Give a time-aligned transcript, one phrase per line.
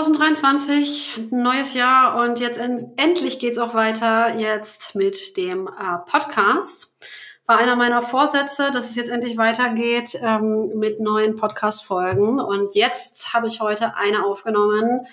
[0.00, 5.98] So, 2023, neues Jahr und jetzt en endlich geht's auch weiter jetzt mit dem äh,
[6.10, 6.96] Podcast.
[7.44, 12.40] War einer meiner Vorsätze, dass es jetzt endlich weitergeht ähm, mit neuen Podcast-Folgen.
[12.40, 15.06] Und jetzt habe ich heute eine aufgenommen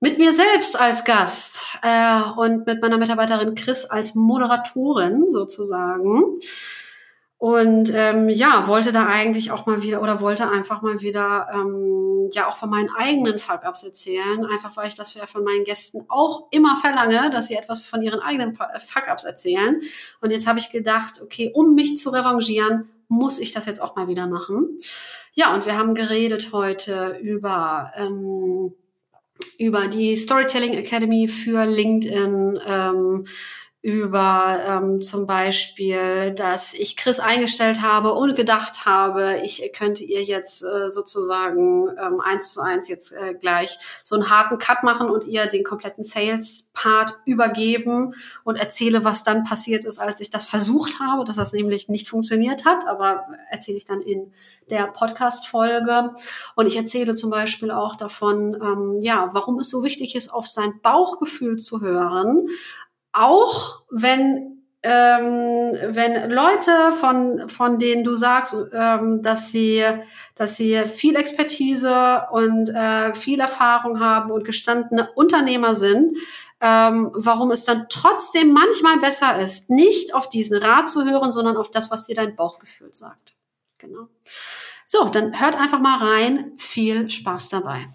[0.00, 6.38] mit mir selbst als Gast äh, und mit meiner Mitarbeiterin Chris als Moderatorin sozusagen.
[7.44, 12.30] Und ähm, ja, wollte da eigentlich auch mal wieder oder wollte einfach mal wieder ähm,
[12.32, 14.46] ja auch von meinen eigenen Fuck-Ups erzählen.
[14.46, 18.00] Einfach weil ich das ja von meinen Gästen auch immer verlange, dass sie etwas von
[18.00, 19.78] ihren eigenen äh, Fuck-Ups erzählen.
[20.22, 23.94] Und jetzt habe ich gedacht, okay, um mich zu revanchieren, muss ich das jetzt auch
[23.94, 24.78] mal wieder machen.
[25.34, 28.72] Ja, und wir haben geredet heute über ähm,
[29.58, 32.58] über die Storytelling Academy für LinkedIn.
[32.66, 33.26] Ähm,
[33.84, 40.22] über ähm, zum Beispiel, dass ich Chris eingestellt habe und gedacht habe, ich könnte ihr
[40.22, 45.10] jetzt äh, sozusagen ähm, eins zu eins jetzt äh, gleich so einen harten Cut machen
[45.10, 50.46] und ihr den kompletten Sales-Part übergeben und erzähle, was dann passiert ist, als ich das
[50.46, 54.32] versucht habe, dass das nämlich nicht funktioniert hat, aber erzähle ich dann in
[54.70, 56.14] der Podcast-Folge.
[56.54, 60.46] Und ich erzähle zum Beispiel auch davon, ähm, ja, warum es so wichtig ist, auf
[60.46, 62.48] sein Bauchgefühl zu hören,
[63.14, 64.50] auch wenn
[64.82, 69.82] ähm, wenn Leute von von denen du sagst, ähm, dass sie
[70.34, 76.18] dass sie viel Expertise und äh, viel Erfahrung haben und gestandene Unternehmer sind,
[76.60, 81.56] ähm, warum es dann trotzdem manchmal besser ist, nicht auf diesen Rat zu hören, sondern
[81.56, 83.34] auf das, was dir dein Bauchgefühl sagt.
[83.78, 84.08] Genau.
[84.84, 86.52] So, dann hört einfach mal rein.
[86.58, 87.88] Viel Spaß dabei.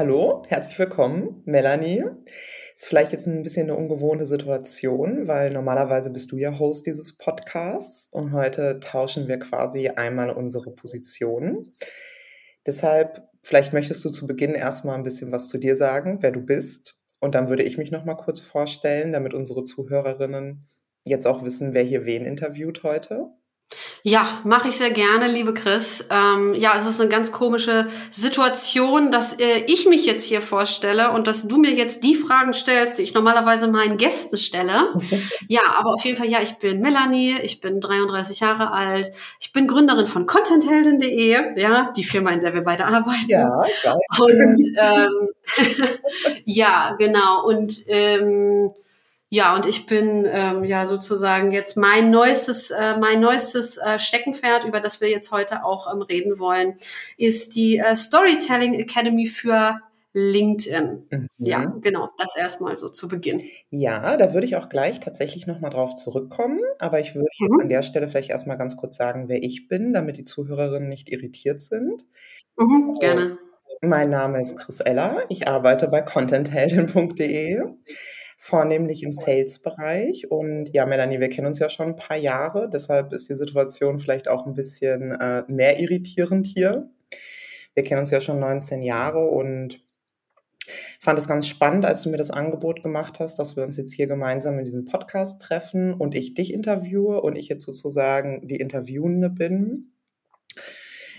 [0.00, 2.02] Hallo, herzlich willkommen, Melanie.
[2.72, 7.18] Ist vielleicht jetzt ein bisschen eine ungewohnte Situation, weil normalerweise bist du ja Host dieses
[7.18, 11.66] Podcasts und heute tauschen wir quasi einmal unsere Positionen.
[12.64, 16.40] Deshalb, vielleicht möchtest du zu Beginn erstmal ein bisschen was zu dir sagen, wer du
[16.40, 16.98] bist.
[17.18, 20.66] Und dann würde ich mich nochmal kurz vorstellen, damit unsere Zuhörerinnen
[21.04, 23.26] jetzt auch wissen, wer hier wen interviewt heute.
[24.02, 26.04] Ja, mache ich sehr gerne, liebe Chris.
[26.10, 31.12] Ähm, ja, es ist eine ganz komische Situation, dass äh, ich mich jetzt hier vorstelle
[31.12, 34.92] und dass du mir jetzt die Fragen stellst, die ich normalerweise meinen Gästen stelle.
[35.48, 39.52] ja, aber auf jeden Fall, ja, ich bin Melanie, ich bin 33 Jahre alt, ich
[39.52, 43.28] bin Gründerin von contenthelden.de, ja, die Firma, in der wir beide arbeiten.
[43.28, 44.18] Ja, weiß.
[44.18, 45.28] Und ähm,
[46.44, 47.44] ja, genau.
[47.46, 48.72] Und ähm,
[49.32, 54.64] ja, und ich bin ähm, ja sozusagen jetzt mein neuestes, äh, mein neuestes äh, Steckenpferd,
[54.64, 56.74] über das wir jetzt heute auch ähm, reden wollen,
[57.16, 59.78] ist die äh, Storytelling Academy für
[60.14, 61.06] LinkedIn.
[61.10, 61.28] Mhm.
[61.38, 63.40] Ja, genau, das erstmal so zu Beginn.
[63.70, 67.60] Ja, da würde ich auch gleich tatsächlich nochmal drauf zurückkommen, aber ich würde mhm.
[67.60, 71.08] an der Stelle vielleicht erstmal ganz kurz sagen, wer ich bin, damit die Zuhörerinnen nicht
[71.08, 72.04] irritiert sind.
[72.56, 73.38] Mhm, also, gerne.
[73.80, 77.62] Mein Name ist Chris Eller, ich arbeite bei contentheldin.de
[78.42, 80.30] vornehmlich im Sales-Bereich.
[80.30, 83.98] Und ja, Melanie, wir kennen uns ja schon ein paar Jahre, deshalb ist die Situation
[83.98, 86.88] vielleicht auch ein bisschen äh, mehr irritierend hier.
[87.74, 89.84] Wir kennen uns ja schon 19 Jahre und
[90.98, 93.92] fand es ganz spannend, als du mir das Angebot gemacht hast, dass wir uns jetzt
[93.92, 98.56] hier gemeinsam in diesem Podcast treffen und ich dich interviewe und ich jetzt sozusagen die
[98.56, 99.92] Interviewende bin.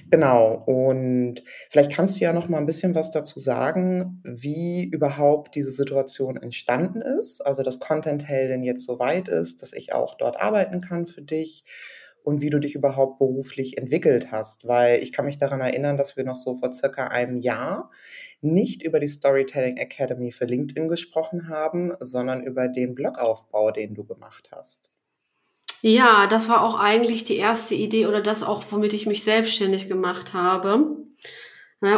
[0.09, 0.63] Genau.
[0.65, 5.71] Und vielleicht kannst du ja noch mal ein bisschen was dazu sagen, wie überhaupt diese
[5.71, 7.41] Situation entstanden ist.
[7.41, 11.21] Also, dass Content Heldin jetzt so weit ist, dass ich auch dort arbeiten kann für
[11.21, 11.63] dich
[12.23, 14.67] und wie du dich überhaupt beruflich entwickelt hast.
[14.67, 17.91] Weil ich kann mich daran erinnern, dass wir noch so vor circa einem Jahr
[18.41, 24.03] nicht über die Storytelling Academy für LinkedIn gesprochen haben, sondern über den Blogaufbau, den du
[24.03, 24.91] gemacht hast.
[25.81, 29.87] Ja, das war auch eigentlich die erste Idee oder das auch, womit ich mich selbstständig
[29.87, 31.01] gemacht habe.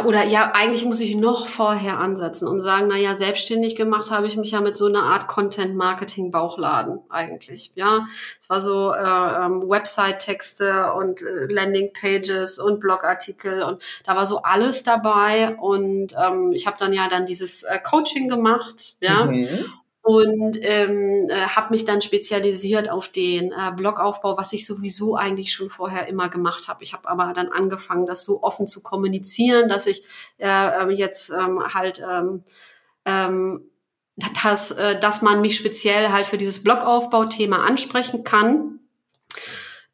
[0.06, 4.26] Oder ja, eigentlich muss ich noch vorher ansetzen und sagen, na ja, selbstständig gemacht habe
[4.26, 7.72] ich mich ja mit so einer Art Content-Marketing-Bauchladen eigentlich.
[7.74, 8.06] Ja,
[8.40, 14.40] es war so äh, ähm, Website-Texte und äh, Landing-Pages und Blogartikel und da war so
[14.40, 19.66] alles dabei und ähm, ich habe dann ja dann dieses äh, Coaching gemacht, ja, mhm
[20.04, 25.50] und ähm, äh, habe mich dann spezialisiert auf den äh, Blogaufbau, was ich sowieso eigentlich
[25.54, 26.84] schon vorher immer gemacht habe.
[26.84, 30.04] Ich habe aber dann angefangen, das so offen zu kommunizieren, dass ich
[30.36, 32.44] äh, ähm, jetzt ähm, halt ähm,
[33.06, 33.70] ähm,
[34.42, 38.80] dass, äh, dass man mich speziell halt für dieses Blogaufbau-Thema ansprechen kann.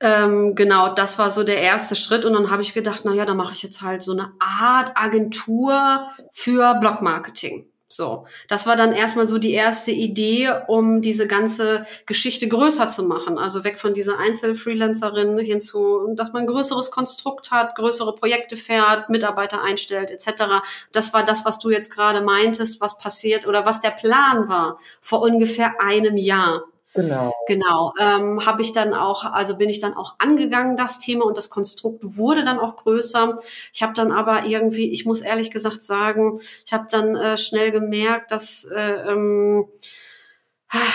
[0.01, 3.25] Ähm, genau, das war so der erste Schritt und dann habe ich gedacht, na ja,
[3.27, 7.67] dann mache ich jetzt halt so eine Art Agentur für Blogmarketing.
[7.93, 13.03] So, das war dann erstmal so die erste Idee, um diese ganze Geschichte größer zu
[13.03, 13.37] machen.
[13.37, 18.57] Also weg von dieser Einzelfreelancerin hin zu, dass man ein größeres Konstrukt hat, größere Projekte
[18.57, 20.63] fährt, Mitarbeiter einstellt etc.
[20.93, 24.79] Das war das, was du jetzt gerade meintest, was passiert oder was der Plan war
[25.01, 26.63] vor ungefähr einem Jahr.
[26.95, 27.33] Genau.
[27.47, 27.93] Genau.
[28.01, 31.49] Ähm, Habe ich dann auch, also bin ich dann auch angegangen, das Thema und das
[31.49, 33.37] Konstrukt wurde dann auch größer.
[33.73, 37.71] Ich habe dann aber irgendwie, ich muss ehrlich gesagt sagen, ich habe dann äh, schnell
[37.71, 39.69] gemerkt, dass äh, ähm,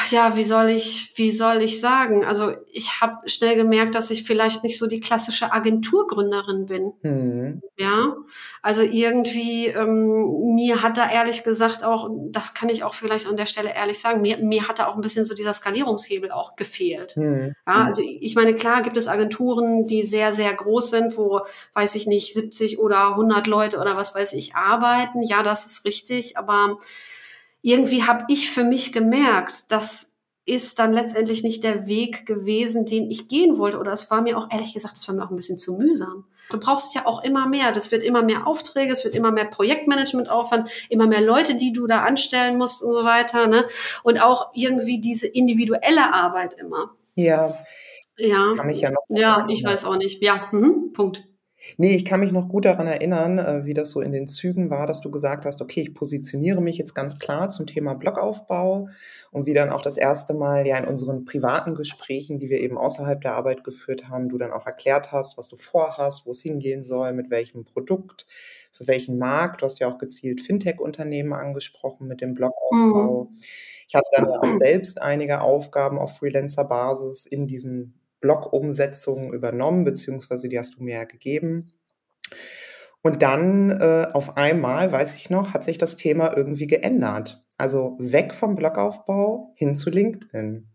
[0.09, 2.23] ja, wie soll ich, wie soll ich sagen?
[2.23, 6.93] Also ich habe schnell gemerkt, dass ich vielleicht nicht so die klassische Agenturgründerin bin.
[7.01, 7.61] Mhm.
[7.75, 8.15] Ja,
[8.61, 13.35] also irgendwie ähm, mir hat da ehrlich gesagt auch, das kann ich auch vielleicht an
[13.35, 16.55] der Stelle ehrlich sagen, mir, mir hat da auch ein bisschen so dieser Skalierungshebel auch
[16.55, 17.17] gefehlt.
[17.17, 17.53] Mhm.
[17.67, 21.41] Ja, also ich meine, klar gibt es Agenturen, die sehr, sehr groß sind, wo,
[21.73, 25.21] weiß ich nicht, 70 oder 100 Leute oder was weiß ich arbeiten.
[25.21, 26.77] Ja, das ist richtig, aber
[27.65, 30.11] irgendwie habe ich für mich gemerkt, das
[30.45, 33.79] ist dann letztendlich nicht der Weg gewesen, den ich gehen wollte.
[33.79, 36.25] Oder es war mir auch, ehrlich gesagt, es war mir auch ein bisschen zu mühsam.
[36.51, 37.71] Du brauchst ja auch immer mehr.
[37.71, 41.87] Das wird immer mehr Aufträge, es wird immer mehr Projektmanagementaufwand, immer mehr Leute, die du
[41.87, 43.47] da anstellen musst und so weiter.
[43.47, 43.65] Ne?
[44.03, 46.91] Und auch irgendwie diese individuelle Arbeit immer.
[47.15, 47.51] Ja.
[48.19, 48.53] Ja.
[48.55, 49.01] Kann mich ja noch.
[49.09, 50.21] Ja, ich weiß auch nicht.
[50.21, 50.91] Ja, mhm.
[50.93, 51.23] Punkt.
[51.77, 54.69] Nee, ich kann mich noch gut daran erinnern, äh, wie das so in den Zügen
[54.69, 58.87] war, dass du gesagt hast, okay, ich positioniere mich jetzt ganz klar zum Thema Blogaufbau
[59.31, 62.77] und wie dann auch das erste Mal ja in unseren privaten Gesprächen, die wir eben
[62.77, 66.41] außerhalb der Arbeit geführt haben, du dann auch erklärt hast, was du vorhast, wo es
[66.41, 68.25] hingehen soll, mit welchem Produkt,
[68.71, 69.61] für welchen Markt.
[69.61, 73.29] Du hast ja auch gezielt Fintech-Unternehmen angesprochen mit dem Blogaufbau.
[73.31, 73.39] Mhm.
[73.87, 80.49] Ich hatte dann ja auch selbst einige Aufgaben auf Freelancer-Basis in diesen Blog-Umsetzungen übernommen, beziehungsweise
[80.49, 81.73] die hast du mir ja gegeben.
[83.01, 87.45] Und dann äh, auf einmal, weiß ich noch, hat sich das Thema irgendwie geändert.
[87.57, 90.71] Also weg vom Blogaufbau hin zu LinkedIn.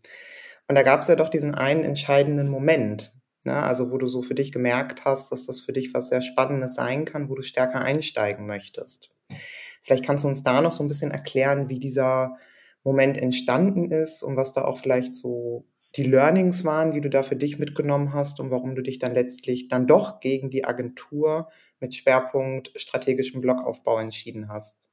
[0.67, 3.13] Und da gab es ja doch diesen einen entscheidenden Moment.
[3.43, 3.61] Ne?
[3.61, 6.75] Also wo du so für dich gemerkt hast, dass das für dich was sehr Spannendes
[6.75, 9.11] sein kann, wo du stärker einsteigen möchtest.
[9.83, 12.37] Vielleicht kannst du uns da noch so ein bisschen erklären, wie dieser
[12.83, 15.65] Moment entstanden ist und was da auch vielleicht so
[15.95, 19.13] die Learnings waren, die du da für dich mitgenommen hast und warum du dich dann
[19.13, 21.49] letztlich dann doch gegen die Agentur
[21.79, 24.89] mit Schwerpunkt strategischem Blogaufbau entschieden hast.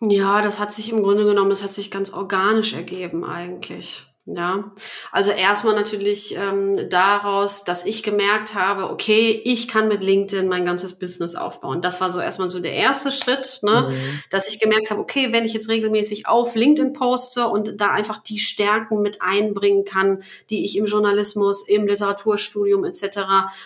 [0.00, 4.11] Ja, das hat sich im Grunde genommen, das hat sich ganz organisch ergeben eigentlich.
[4.24, 4.70] Ja,
[5.10, 10.64] also erstmal natürlich ähm, daraus, dass ich gemerkt habe, okay, ich kann mit LinkedIn mein
[10.64, 11.82] ganzes Business aufbauen.
[11.82, 13.88] Das war so erstmal so der erste Schritt, ne?
[13.90, 14.20] Mhm.
[14.30, 18.18] dass ich gemerkt habe, okay, wenn ich jetzt regelmäßig auf LinkedIn poste und da einfach
[18.18, 23.18] die Stärken mit einbringen kann, die ich im Journalismus, im Literaturstudium etc.,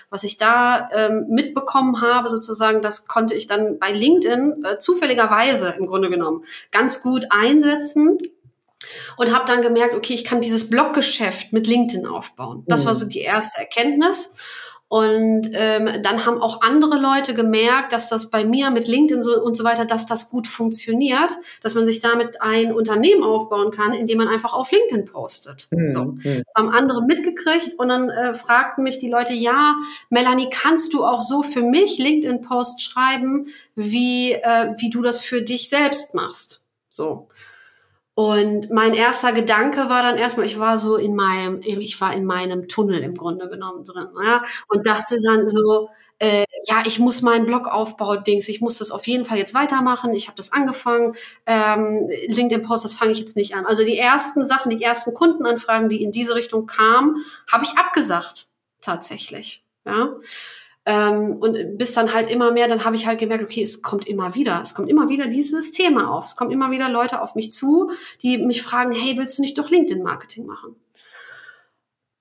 [0.08, 5.75] was ich da ähm, mitbekommen habe, sozusagen, das konnte ich dann bei LinkedIn äh, zufälligerweise
[5.79, 8.17] im Grunde genommen ganz gut einsetzen
[9.16, 12.64] und habe dann gemerkt, okay, ich kann dieses Bloggeschäft mit LinkedIn aufbauen.
[12.66, 12.86] Das mhm.
[12.86, 14.32] war so die erste Erkenntnis.
[14.88, 19.43] Und ähm, dann haben auch andere Leute gemerkt, dass das bei mir mit LinkedIn so
[19.43, 23.94] und so weiter, dass das gut funktioniert, dass man sich damit ein Unternehmen aufbauen kann,
[23.94, 25.66] indem man einfach auf LinkedIn postet.
[25.72, 25.88] Mhm.
[25.88, 26.44] So mhm.
[26.56, 29.74] haben andere mitgekriegt und dann äh, fragten mich die Leute: Ja,
[30.08, 35.43] Melanie, kannst du auch so für mich LinkedIn-Post schreiben, wie äh, wie du das für
[35.43, 36.62] dich selbst machst?
[36.90, 37.28] So.
[38.19, 42.25] Und mein erster Gedanke war dann erstmal, ich war so in meinem, ich war in
[42.25, 47.20] meinem Tunnel im Grunde genommen drin, ja, und dachte dann so, äh, ja, ich muss
[47.20, 50.15] meinen Blogaufbau Dings, ich muss das auf jeden Fall jetzt weitermachen.
[50.15, 51.15] Ich habe das angefangen.
[51.44, 53.67] Ähm, LinkedIn Post, das fange ich jetzt nicht an.
[53.67, 57.17] Also die ersten Sachen, die ersten Kundenanfragen, die in diese Richtung kamen,
[57.53, 58.46] habe ich abgesagt
[58.81, 59.63] tatsächlich.
[59.85, 60.17] Ja.
[60.88, 64.06] Ähm, und bis dann halt immer mehr, dann habe ich halt gemerkt, okay, es kommt
[64.06, 66.26] immer wieder, es kommt immer wieder dieses Thema auf.
[66.26, 67.90] Es kommen immer wieder Leute auf mich zu,
[68.22, 70.76] die mich fragen, hey, willst du nicht doch LinkedIn-Marketing machen?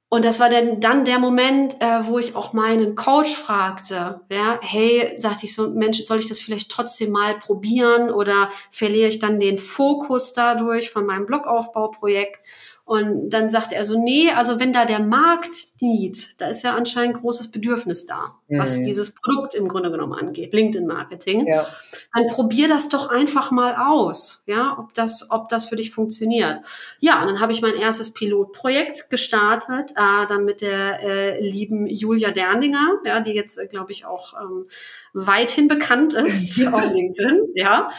[0.10, 4.60] Und das war dann, dann der Moment, äh, wo ich auch meinen Coach fragte, ja,
[4.62, 9.20] hey, sagte ich so, Mensch, soll ich das vielleicht trotzdem mal probieren oder verliere ich
[9.20, 12.40] dann den Fokus dadurch von meinem Blogaufbauprojekt?
[12.88, 16.76] Und dann sagte er so, nee, also wenn da der Markt need, da ist ja
[16.76, 18.60] anscheinend großes Bedürfnis da, mhm.
[18.60, 21.66] was dieses Produkt im Grunde genommen angeht, LinkedIn-Marketing, ja.
[22.14, 26.60] dann probier das doch einfach mal aus, ja, ob das, ob das für dich funktioniert.
[27.00, 31.88] Ja, und dann habe ich mein erstes Pilotprojekt gestartet, äh, dann mit der äh, lieben
[31.88, 34.68] Julia Derninger, ja, die jetzt, äh, glaube ich, auch ähm,
[35.12, 37.90] weithin bekannt ist auf LinkedIn, ja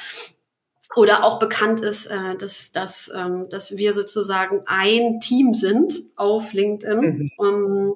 [0.94, 6.52] oder auch bekannt ist, äh, dass, dass, ähm, dass wir sozusagen ein Team sind auf
[6.52, 7.00] LinkedIn.
[7.00, 7.30] Mhm.
[7.44, 7.94] Ähm,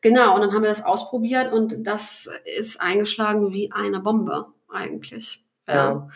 [0.00, 5.44] genau, und dann haben wir das ausprobiert und das ist eingeschlagen wie eine Bombe eigentlich.
[5.68, 5.74] Ja.
[5.74, 6.08] ja.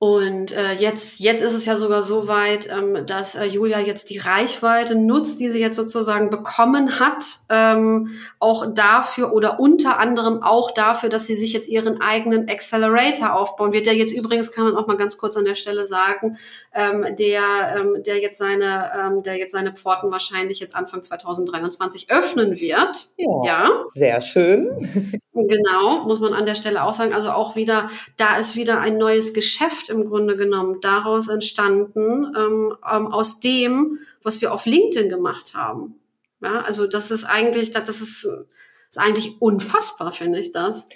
[0.00, 4.10] Und äh, jetzt, jetzt ist es ja sogar so weit, ähm, dass äh, Julia jetzt
[4.10, 10.40] die Reichweite nutzt, die sie jetzt sozusagen bekommen hat, ähm, auch dafür oder unter anderem
[10.40, 13.86] auch dafür, dass sie sich jetzt ihren eigenen Accelerator aufbauen wird.
[13.86, 16.38] Der jetzt übrigens, kann man auch mal ganz kurz an der Stelle sagen,
[16.74, 17.42] ähm, der,
[17.76, 23.08] ähm, der jetzt seine, ähm, der jetzt seine Pforten wahrscheinlich jetzt Anfang 2023 öffnen wird.
[23.16, 23.70] Ja, ja.
[23.94, 25.20] sehr schön.
[25.34, 27.12] Genau, muss man an der Stelle auch sagen.
[27.12, 32.76] Also auch wieder, da ist wieder ein neues Geschäft im Grunde genommen daraus entstanden, ähm,
[32.90, 35.94] ähm, aus dem, was wir auf LinkedIn gemacht haben.
[36.42, 40.88] Ja, also das ist eigentlich, das ist, ist eigentlich unfassbar, finde ich das.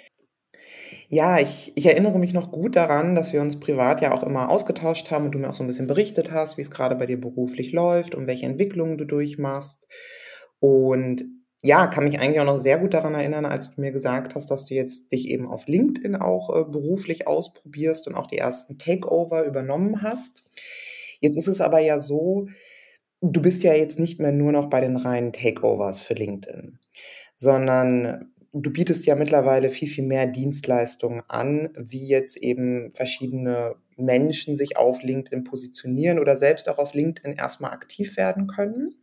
[1.09, 4.49] Ja, ich, ich erinnere mich noch gut daran, dass wir uns privat ja auch immer
[4.49, 7.05] ausgetauscht haben und du mir auch so ein bisschen berichtet hast, wie es gerade bei
[7.05, 9.87] dir beruflich läuft und welche Entwicklungen du durchmachst.
[10.59, 11.23] Und
[11.65, 14.51] ja, kann mich eigentlich auch noch sehr gut daran erinnern, als du mir gesagt hast,
[14.51, 18.77] dass du jetzt dich eben auf LinkedIn auch äh, beruflich ausprobierst und auch die ersten
[18.77, 20.43] Takeover übernommen hast.
[21.21, 22.47] Jetzt ist es aber ja so,
[23.21, 26.79] du bist ja jetzt nicht mehr nur noch bei den reinen Takeovers für LinkedIn,
[27.37, 34.57] sondern du bietest ja mittlerweile viel, viel mehr Dienstleistungen an, wie jetzt eben verschiedene Menschen
[34.57, 38.95] sich auf LinkedIn positionieren oder selbst auch auf LinkedIn erstmal aktiv werden können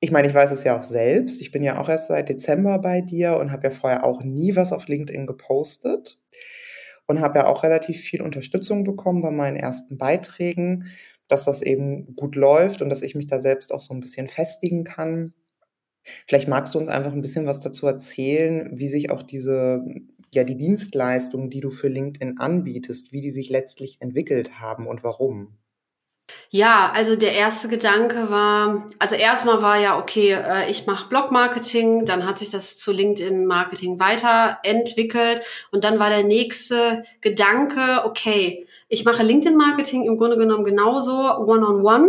[0.00, 1.40] ich meine, ich weiß es ja auch selbst.
[1.40, 4.54] Ich bin ja auch erst seit Dezember bei dir und habe ja vorher auch nie
[4.54, 6.20] was auf LinkedIn gepostet
[7.06, 10.86] und habe ja auch relativ viel Unterstützung bekommen bei meinen ersten Beiträgen,
[11.26, 14.28] dass das eben gut läuft und dass ich mich da selbst auch so ein bisschen
[14.28, 15.34] festigen kann.
[16.26, 19.84] Vielleicht magst du uns einfach ein bisschen was dazu erzählen, wie sich auch diese,
[20.32, 25.02] ja, die Dienstleistungen, die du für LinkedIn anbietest, wie die sich letztlich entwickelt haben und
[25.04, 25.58] warum.
[26.50, 32.06] Ja, also der erste Gedanke war, also erstmal war ja, okay, äh, ich mache Blog-Marketing,
[32.06, 35.42] dann hat sich das zu LinkedIn-Marketing weiterentwickelt
[35.72, 41.82] und dann war der nächste Gedanke, okay, ich mache LinkedIn-Marketing im Grunde genommen genauso one-on-one,
[41.82, 42.08] -on -one,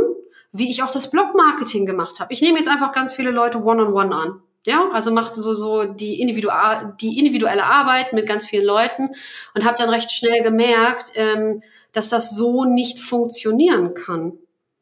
[0.53, 2.31] wie ich auch das Blog-Marketing gemacht habe.
[2.31, 4.41] Ich nehme jetzt einfach ganz viele Leute one-on-one -on -one an.
[4.65, 9.09] Ja, also machte so, so die, individual, die individuelle Arbeit mit ganz vielen Leuten
[9.55, 14.37] und habe dann recht schnell gemerkt, ähm, dass das so nicht funktionieren kann.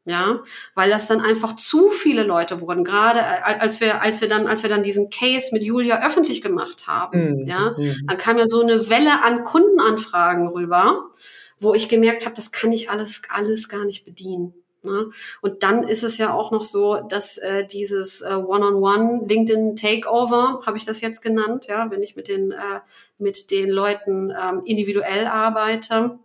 [0.06, 0.42] Ja,
[0.74, 2.86] weil das dann einfach zu viele Leute wurden.
[2.86, 6.42] Gerade äh, als wir, als wir dann, als wir dann diesen Case mit Julia öffentlich
[6.42, 7.46] gemacht haben, mhm.
[7.46, 8.08] ja, mhm.
[8.08, 11.12] dann kam ja so eine Welle an Kundenanfragen rüber,
[11.60, 14.54] wo ich gemerkt habe, das kann ich alles, alles gar nicht bedienen.
[14.88, 15.12] Ne?
[15.42, 20.62] Und dann ist es ja auch noch so, dass äh, dieses äh, One-on-One LinkedIn Takeover,
[20.66, 22.80] habe ich das jetzt genannt, ja, wenn ich mit den äh,
[23.18, 26.20] mit den Leuten ähm, individuell arbeite,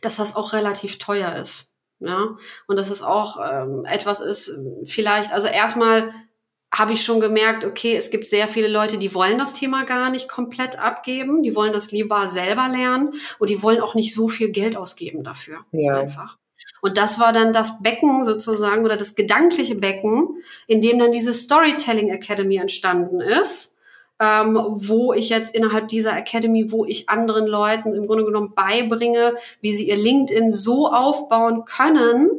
[0.00, 1.70] dass das auch relativ teuer ist.
[2.00, 2.36] Ja,
[2.66, 4.52] und dass es auch ähm, etwas ist,
[4.84, 6.12] vielleicht, also erstmal
[6.74, 10.10] habe ich schon gemerkt, okay, es gibt sehr viele Leute, die wollen das Thema gar
[10.10, 14.26] nicht komplett abgeben, die wollen das lieber selber lernen und die wollen auch nicht so
[14.26, 15.60] viel Geld ausgeben dafür.
[15.70, 16.00] Ja.
[16.00, 16.38] Einfach.
[16.80, 21.34] Und das war dann das Becken sozusagen oder das gedankliche Becken, in dem dann diese
[21.34, 23.71] Storytelling Academy entstanden ist
[24.22, 29.34] ähm, wo ich jetzt innerhalb dieser Academy, wo ich anderen Leuten im Grunde genommen beibringe,
[29.60, 32.30] wie sie ihr LinkedIn so aufbauen können,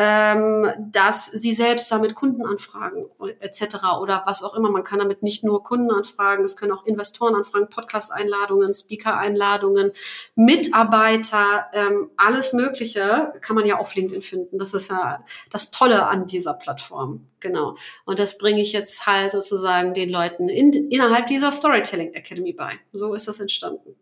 [0.00, 3.06] ähm, dass sie selbst damit Kunden anfragen
[3.40, 3.98] etc.
[4.00, 4.70] oder was auch immer.
[4.70, 9.90] Man kann damit nicht nur Kunden anfragen, es können auch Investoren anfragen, Podcast-Einladungen, Speaker-Einladungen,
[10.36, 14.58] Mitarbeiter, ähm, alles Mögliche kann man ja auf LinkedIn finden.
[14.58, 17.26] Das ist ja das Tolle an dieser Plattform.
[17.40, 17.74] Genau.
[18.04, 22.70] Und das bringe ich jetzt halt sozusagen den Leuten in, innerhalb dieser Storytelling Academy bei.
[22.92, 23.96] So ist das entstanden.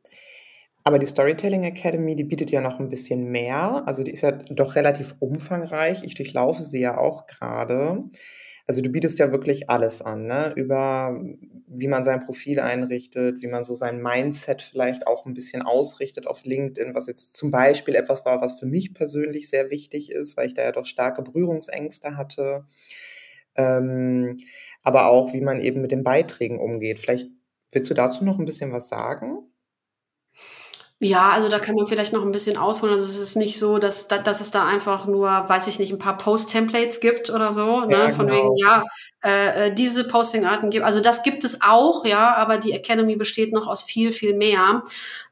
[0.86, 3.82] Aber die Storytelling Academy, die bietet ja noch ein bisschen mehr.
[3.88, 6.04] Also die ist ja doch relativ umfangreich.
[6.04, 8.04] Ich durchlaufe sie ja auch gerade.
[8.68, 10.52] Also du bietest ja wirklich alles an, ne?
[10.54, 11.20] Über
[11.66, 16.28] wie man sein Profil einrichtet, wie man so sein Mindset vielleicht auch ein bisschen ausrichtet
[16.28, 20.36] auf LinkedIn, was jetzt zum Beispiel etwas war, was für mich persönlich sehr wichtig ist,
[20.36, 22.64] weil ich da ja doch starke Berührungsängste hatte.
[23.56, 24.36] Ähm,
[24.84, 27.00] aber auch, wie man eben mit den Beiträgen umgeht.
[27.00, 27.28] Vielleicht
[27.72, 29.50] willst du dazu noch ein bisschen was sagen?
[30.98, 32.94] Ja, also da kann man vielleicht noch ein bisschen ausholen.
[32.94, 35.98] Also es ist nicht so, dass, dass es da einfach nur, weiß ich nicht, ein
[35.98, 37.92] paar Post-Templates gibt oder so, ne?
[37.92, 38.56] Ja, Von wegen, genau.
[38.56, 38.84] ja,
[39.22, 40.86] äh, äh, diese Posting-Arten gibt.
[40.86, 44.84] Also das gibt es auch, ja, aber die Academy besteht noch aus viel, viel mehr.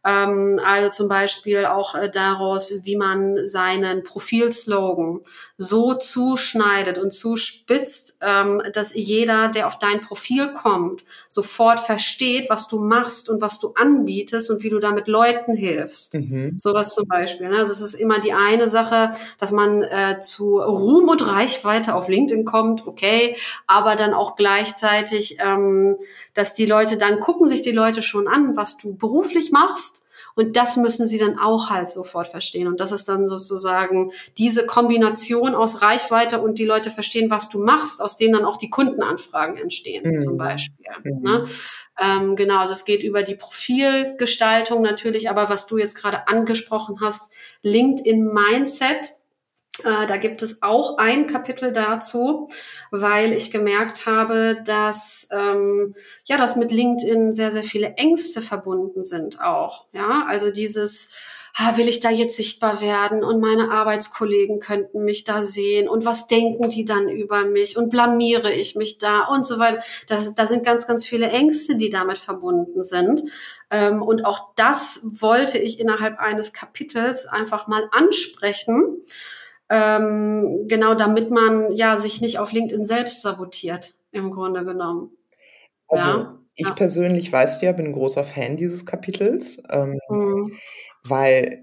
[0.05, 5.21] Ähm, also zum Beispiel auch äh, daraus, wie man seinen Profilslogan
[5.57, 12.67] so zuschneidet und zuspitzt, ähm, dass jeder, der auf dein Profil kommt, sofort versteht, was
[12.67, 16.15] du machst und was du anbietest und wie du damit Leuten hilfst.
[16.15, 16.59] Mhm.
[16.59, 17.49] Sowas zum Beispiel.
[17.49, 17.59] Ne?
[17.59, 22.09] Also es ist immer die eine Sache, dass man äh, zu Ruhm und Reichweite auf
[22.09, 25.97] LinkedIn kommt, okay, aber dann auch gleichzeitig ähm,
[26.35, 30.04] dass die Leute dann gucken sich die Leute schon an, was du beruflich machst
[30.35, 32.67] Und das müssen sie dann auch halt sofort verstehen.
[32.67, 37.59] Und das ist dann sozusagen diese Kombination aus Reichweite und die Leute verstehen, was du
[37.59, 40.19] machst, aus denen dann auch die Kundenanfragen entstehen, mhm.
[40.19, 40.87] zum Beispiel.
[41.05, 41.23] Mhm.
[41.23, 41.47] Ne?
[42.01, 46.97] Ähm, genau, also es geht über die Profilgestaltung natürlich, aber was du jetzt gerade angesprochen
[47.01, 49.13] hast, LinkedIn Mindset
[49.83, 52.49] äh, da gibt es auch ein Kapitel dazu,
[52.93, 59.03] weil ich gemerkt habe, dass ähm, ja, dass mit LinkedIn sehr sehr viele Ängste verbunden
[59.03, 59.87] sind auch.
[59.93, 61.09] Ja, also dieses
[61.57, 66.05] ah, will ich da jetzt sichtbar werden und meine Arbeitskollegen könnten mich da sehen und
[66.05, 69.83] was denken die dann über mich und blamiere ich mich da und so weiter.
[70.07, 73.25] Das, da sind ganz, ganz viele Ängste, die damit verbunden sind.
[73.71, 79.05] Ähm, und auch das wollte ich innerhalb eines Kapitels einfach mal ansprechen
[79.71, 85.17] ähm, genau, damit man ja sich nicht auf LinkedIn selbst sabotiert, im Grunde genommen.
[85.89, 86.39] Also, ja?
[86.57, 86.75] ich ja.
[86.75, 90.53] persönlich, weißt du ja, bin ein großer Fan dieses Kapitels, ähm, mhm.
[91.03, 91.63] weil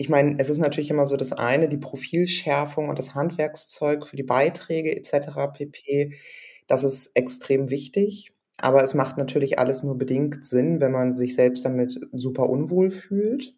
[0.00, 4.16] ich meine, es ist natürlich immer so das eine, die Profilschärfung und das Handwerkszeug für
[4.16, 5.52] die Beiträge etc.
[5.52, 6.14] pp.
[6.68, 8.32] Das ist extrem wichtig.
[8.60, 12.90] Aber es macht natürlich alles nur bedingt Sinn, wenn man sich selbst damit super unwohl
[12.90, 13.54] fühlt.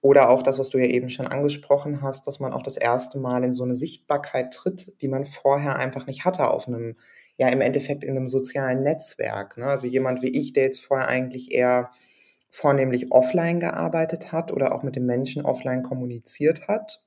[0.00, 3.18] Oder auch das, was du ja eben schon angesprochen hast, dass man auch das erste
[3.18, 6.96] Mal in so eine Sichtbarkeit tritt, die man vorher einfach nicht hatte auf einem,
[7.36, 9.56] ja im Endeffekt in einem sozialen Netzwerk.
[9.56, 9.66] Ne?
[9.66, 11.90] Also jemand wie ich, der jetzt vorher eigentlich eher
[12.48, 17.02] vornehmlich offline gearbeitet hat oder auch mit den Menschen offline kommuniziert hat.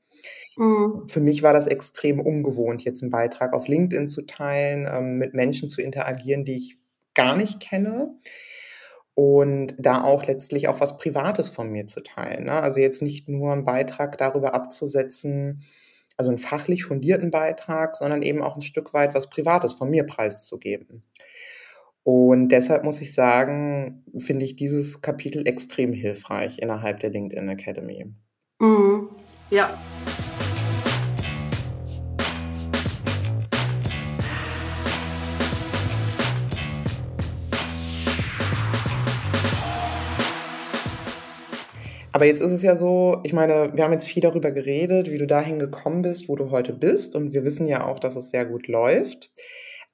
[0.58, 1.08] Mhm.
[1.08, 5.34] Für mich war das extrem ungewohnt, jetzt einen Beitrag auf LinkedIn zu teilen, ähm, mit
[5.34, 6.78] Menschen zu interagieren, die ich
[7.14, 8.16] gar nicht kenne
[9.14, 12.46] und da auch letztlich auch was Privates von mir zu teilen.
[12.46, 12.54] Ne?
[12.54, 15.64] Also jetzt nicht nur einen Beitrag darüber abzusetzen,
[16.18, 20.06] also einen fachlich fundierten Beitrag, sondern eben auch ein Stück weit was Privates von mir
[20.06, 21.04] preiszugeben.
[22.04, 28.06] Und deshalb muss ich sagen, finde ich dieses Kapitel extrem hilfreich innerhalb der LinkedIn Academy.
[28.60, 29.10] Mhm.
[29.52, 29.78] Ja.
[42.22, 45.18] Aber jetzt ist es ja so, ich meine, wir haben jetzt viel darüber geredet, wie
[45.18, 47.16] du dahin gekommen bist, wo du heute bist.
[47.16, 49.32] Und wir wissen ja auch, dass es sehr gut läuft.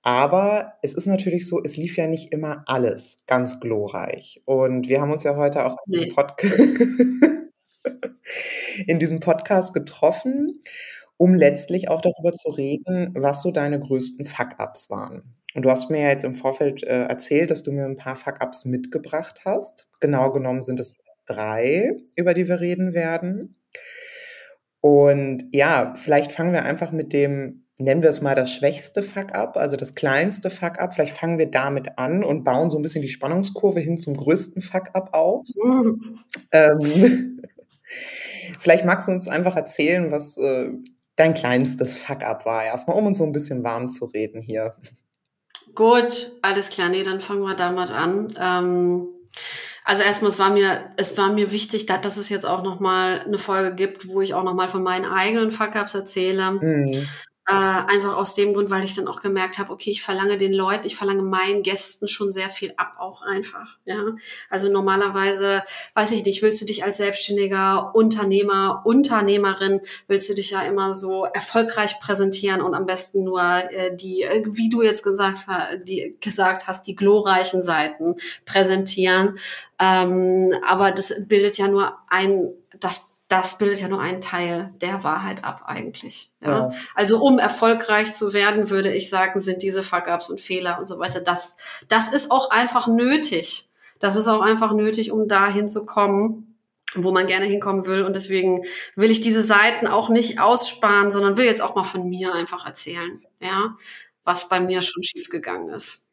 [0.02, 4.42] Aber es ist natürlich so, es lief ja nicht immer alles ganz glorreich.
[4.44, 6.13] Und wir haben uns ja heute auch nee.
[8.88, 10.60] in diesem Podcast getroffen,
[11.16, 15.38] um letztlich auch darüber zu reden, was so deine größten Fuck-ups waren.
[15.56, 18.18] Und du hast mir ja jetzt im Vorfeld äh, erzählt, dass du mir ein paar
[18.18, 19.88] Fuck-ups mitgebracht hast.
[20.02, 23.56] Genau genommen sind es drei, über die wir reden werden.
[24.82, 29.58] Und ja, vielleicht fangen wir einfach mit dem, nennen wir es mal das schwächste Fuck-up,
[29.58, 30.94] also das kleinste Fuck-up.
[30.94, 34.62] Vielleicht fangen wir damit an und bauen so ein bisschen die Spannungskurve hin zum größten
[34.62, 35.46] Fuck-up auf.
[36.52, 37.42] ähm,
[38.60, 40.70] vielleicht magst du uns einfach erzählen, was äh,
[41.16, 44.76] dein kleinstes Fuck-up war, erstmal, um uns so ein bisschen warm zu reden hier.
[45.76, 48.34] Gut, alles klar, nee, dann fangen wir damit an.
[48.40, 49.08] Ähm
[49.88, 53.38] also erstmal, es war mir, es war mir wichtig, dass es jetzt auch nochmal eine
[53.38, 56.52] Folge gibt, wo ich auch nochmal von meinen eigenen Fuck-Ups erzähle.
[56.52, 57.08] Mhm.
[57.50, 60.52] Äh, einfach aus dem Grund, weil ich dann auch gemerkt habe, okay, ich verlange den
[60.52, 63.78] Leuten, ich verlange meinen Gästen schon sehr viel ab, auch einfach.
[63.86, 64.04] Ja,
[64.50, 69.80] also normalerweise, weiß ich nicht, willst du dich als selbstständiger Unternehmer, Unternehmerin,
[70.10, 74.68] willst du dich ja immer so erfolgreich präsentieren und am besten nur äh, die, wie
[74.68, 75.48] du jetzt gesagt,
[75.86, 79.40] die, gesagt hast, die glorreichen Seiten präsentieren.
[79.80, 85.04] Ähm, aber das bildet ja nur ein, das das bildet ja nur einen Teil der
[85.04, 86.32] Wahrheit ab eigentlich.
[86.42, 86.50] Ja?
[86.50, 86.72] ja.
[86.96, 90.98] Also um erfolgreich zu werden, würde ich sagen, sind diese Fuck-ups und Fehler und so
[90.98, 91.20] weiter.
[91.20, 91.58] Das,
[91.90, 93.70] das ist auch einfach nötig.
[94.00, 96.56] Das ist auch einfach nötig, um dahin zu kommen,
[96.96, 98.04] wo man gerne hinkommen will.
[98.04, 98.63] Und deswegen
[98.96, 102.66] will ich diese Seiten auch nicht aussparen, sondern will jetzt auch mal von mir einfach
[102.66, 103.76] erzählen, ja,
[104.24, 106.07] was bei mir schon schiefgegangen ist.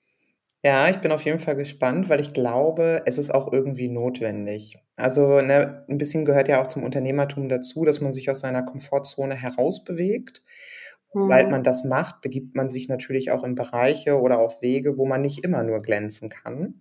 [0.65, 4.79] Ja, ich bin auf jeden Fall gespannt, weil ich glaube, es ist auch irgendwie notwendig.
[4.97, 8.63] Also ne, ein bisschen gehört ja auch zum Unternehmertum dazu, dass man sich aus seiner
[8.63, 10.43] Komfortzone herausbewegt.
[11.13, 11.29] Mhm.
[11.29, 15.05] Weil man das macht, begibt man sich natürlich auch in Bereiche oder auf Wege, wo
[15.05, 16.81] man nicht immer nur glänzen kann.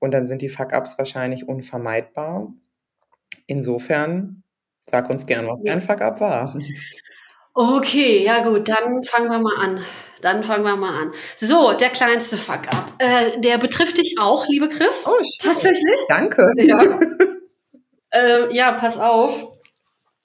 [0.00, 2.52] Und dann sind die Fuck-ups wahrscheinlich unvermeidbar.
[3.46, 4.42] Insofern,
[4.80, 6.58] sag uns gern, was dein Fuck-up war.
[7.54, 9.78] Okay, ja gut, dann fangen wir mal an.
[10.24, 11.12] Dann fangen wir mal an.
[11.36, 12.94] So, der kleinste Fuck-up.
[12.96, 15.04] Äh, der betrifft dich auch, liebe Chris.
[15.06, 16.00] Oh, Tatsächlich?
[16.08, 16.50] Danke.
[16.56, 16.82] Ja.
[18.10, 19.48] äh, ja, pass auf.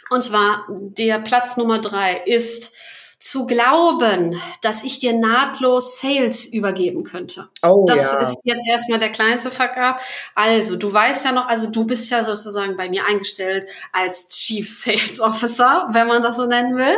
[0.09, 2.71] Und zwar, der Platz Nummer drei ist,
[3.19, 7.49] zu glauben, dass ich dir nahtlos Sales übergeben könnte.
[7.61, 8.21] Oh, das ja.
[8.21, 9.99] ist jetzt erstmal der kleinste Fuck up.
[10.35, 14.69] Also, du weißt ja noch, also du bist ja sozusagen bei mir eingestellt als Chief
[14.69, 16.95] Sales Officer, wenn man das so nennen will.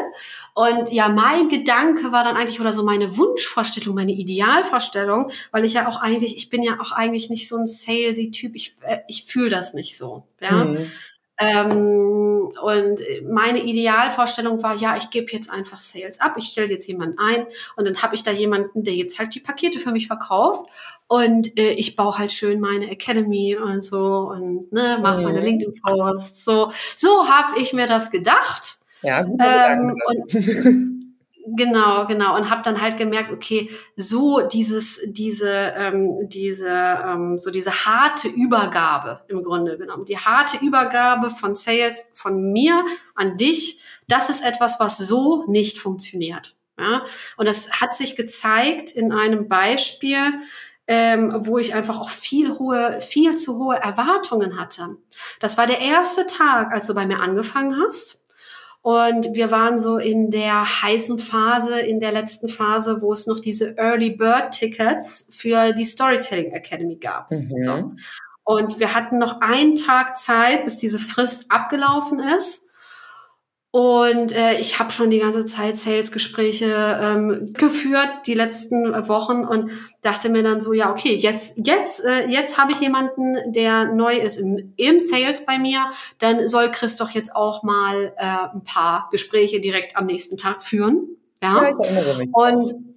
[0.53, 5.73] Und ja, mein Gedanke war dann eigentlich, oder so meine Wunschvorstellung, meine Idealvorstellung, weil ich
[5.73, 8.99] ja auch eigentlich, ich bin ja auch eigentlich nicht so ein salesy Typ, ich, äh,
[9.07, 10.23] ich fühle das nicht so.
[10.41, 10.65] Ja.
[10.65, 10.91] Mhm.
[11.37, 16.87] Ähm, und meine Idealvorstellung war, ja, ich gebe jetzt einfach Sales ab, ich stelle jetzt
[16.87, 20.05] jemanden ein und dann habe ich da jemanden, der jetzt halt die Pakete für mich
[20.05, 20.69] verkauft
[21.07, 25.23] und äh, ich baue halt schön meine Academy und so und ne, mache Mhm.
[25.23, 26.45] meine LinkedIn-Posts.
[26.45, 28.77] So, so habe ich mir das gedacht.
[29.01, 29.95] Ja, guter Ähm,
[30.27, 31.01] Gedanke.
[31.53, 32.35] Genau, genau.
[32.35, 38.27] Und habe dann halt gemerkt, okay, so dieses, diese, ähm, diese, ähm, so diese harte
[38.27, 42.85] Übergabe im Grunde genommen, die harte Übergabe von Sales von mir
[43.15, 46.55] an dich, das ist etwas, was so nicht funktioniert.
[46.79, 47.03] Ja?
[47.37, 50.19] Und das hat sich gezeigt in einem Beispiel,
[50.87, 54.97] ähm, wo ich einfach auch viel hohe, viel zu hohe Erwartungen hatte.
[55.39, 58.20] Das war der erste Tag, als du bei mir angefangen hast.
[58.83, 63.39] Und wir waren so in der heißen Phase, in der letzten Phase, wo es noch
[63.39, 67.29] diese Early Bird Tickets für die Storytelling Academy gab.
[67.29, 67.61] Mhm.
[67.61, 67.91] So.
[68.43, 72.70] Und wir hatten noch einen Tag Zeit, bis diese Frist abgelaufen ist.
[73.73, 79.71] Und äh, ich habe schon die ganze Zeit Sales-Gespräche ähm, geführt, die letzten Wochen und
[80.01, 84.17] dachte mir dann so, ja, okay, jetzt, jetzt, äh, jetzt habe ich jemanden, der neu
[84.17, 88.63] ist im, im Sales bei mir, dann soll Chris doch jetzt auch mal äh, ein
[88.65, 91.07] paar Gespräche direkt am nächsten Tag führen.
[91.41, 92.29] Ja, Ja, ich erinnere mich.
[92.33, 92.90] und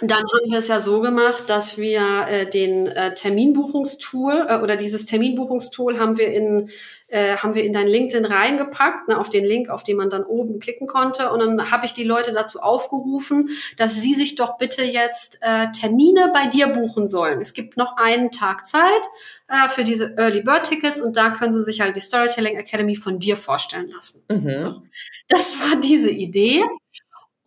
[0.00, 4.76] dann haben wir es ja so gemacht, dass wir äh, den äh, Terminbuchungstool äh, oder
[4.76, 6.70] dieses Terminbuchungstool haben wir in
[7.10, 10.22] äh, haben wir in dein LinkedIn reingepackt, ne, auf den Link, auf den man dann
[10.22, 11.30] oben klicken konnte.
[11.30, 15.72] Und dann habe ich die Leute dazu aufgerufen, dass sie sich doch bitte jetzt äh,
[15.72, 17.40] Termine bei dir buchen sollen.
[17.40, 19.02] Es gibt noch einen Tag Zeit
[19.48, 22.96] äh, für diese Early Bird Tickets und da können sie sich halt die Storytelling Academy
[22.96, 24.22] von dir vorstellen lassen.
[24.30, 24.56] Mhm.
[24.56, 24.82] So.
[25.28, 26.62] Das war diese Idee.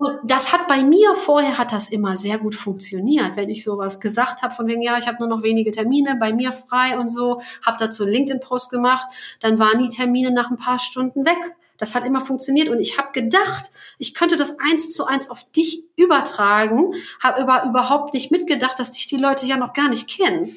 [0.03, 4.01] Und das hat bei mir vorher hat das immer sehr gut funktioniert, wenn ich sowas
[4.01, 7.07] gesagt habe von wegen ja, ich habe nur noch wenige Termine bei mir frei und
[7.07, 9.07] so, habe dazu LinkedIn Post gemacht,
[9.39, 11.55] dann waren die Termine nach ein paar Stunden weg.
[11.77, 15.49] Das hat immer funktioniert und ich habe gedacht, ich könnte das eins zu eins auf
[15.51, 20.09] dich übertragen, habe aber überhaupt nicht mitgedacht, dass dich die Leute ja noch gar nicht
[20.09, 20.53] kennen.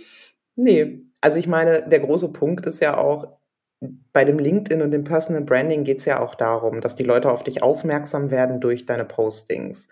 [0.56, 3.26] Nee, also ich meine, der große Punkt ist ja auch,
[3.80, 7.30] bei dem LinkedIn und dem Personal Branding geht es ja auch darum, dass die Leute
[7.30, 9.88] auf dich aufmerksam werden durch deine Postings.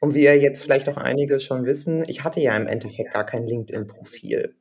[0.00, 3.26] Und wie ihr jetzt vielleicht auch einige schon wissen, ich hatte ja im Endeffekt gar
[3.26, 4.54] kein LinkedIn-Profil.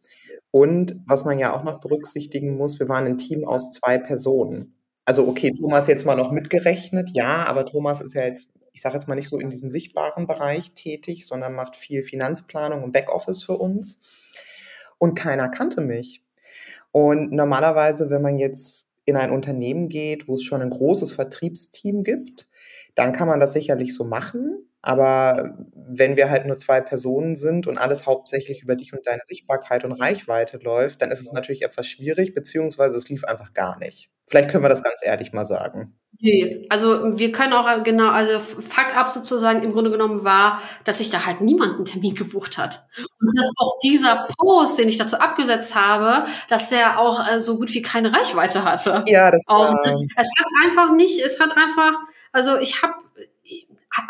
[0.51, 4.73] Und was man ja auch noch berücksichtigen muss, wir waren ein Team aus zwei Personen.
[5.05, 8.95] Also okay, Thomas jetzt mal noch mitgerechnet, ja, aber Thomas ist ja jetzt, ich sage
[8.95, 13.43] jetzt mal nicht so in diesem sichtbaren Bereich tätig, sondern macht viel Finanzplanung und Backoffice
[13.43, 14.01] für uns.
[14.97, 16.23] Und keiner kannte mich.
[16.91, 22.03] Und normalerweise, wenn man jetzt in ein Unternehmen geht, wo es schon ein großes Vertriebsteam
[22.03, 22.49] gibt,
[22.95, 24.66] dann kann man das sicherlich so machen.
[24.81, 29.21] Aber wenn wir halt nur zwei Personen sind und alles hauptsächlich über dich und deine
[29.23, 33.79] Sichtbarkeit und Reichweite läuft, dann ist es natürlich etwas schwierig, beziehungsweise es lief einfach gar
[33.79, 34.09] nicht.
[34.27, 35.97] Vielleicht können wir das ganz ehrlich mal sagen.
[36.19, 40.97] Nee, also wir können auch genau, also Fuck up sozusagen im Grunde genommen war, dass
[40.97, 42.87] sich da halt niemand einen Termin gebucht hat.
[43.21, 47.57] Und dass auch dieser Post, den ich dazu abgesetzt habe, dass der auch äh, so
[47.57, 49.03] gut wie keine Reichweite hatte.
[49.07, 51.93] Ja, das Auch, war, es hat einfach nicht, es hat einfach,
[52.31, 52.95] also ich habe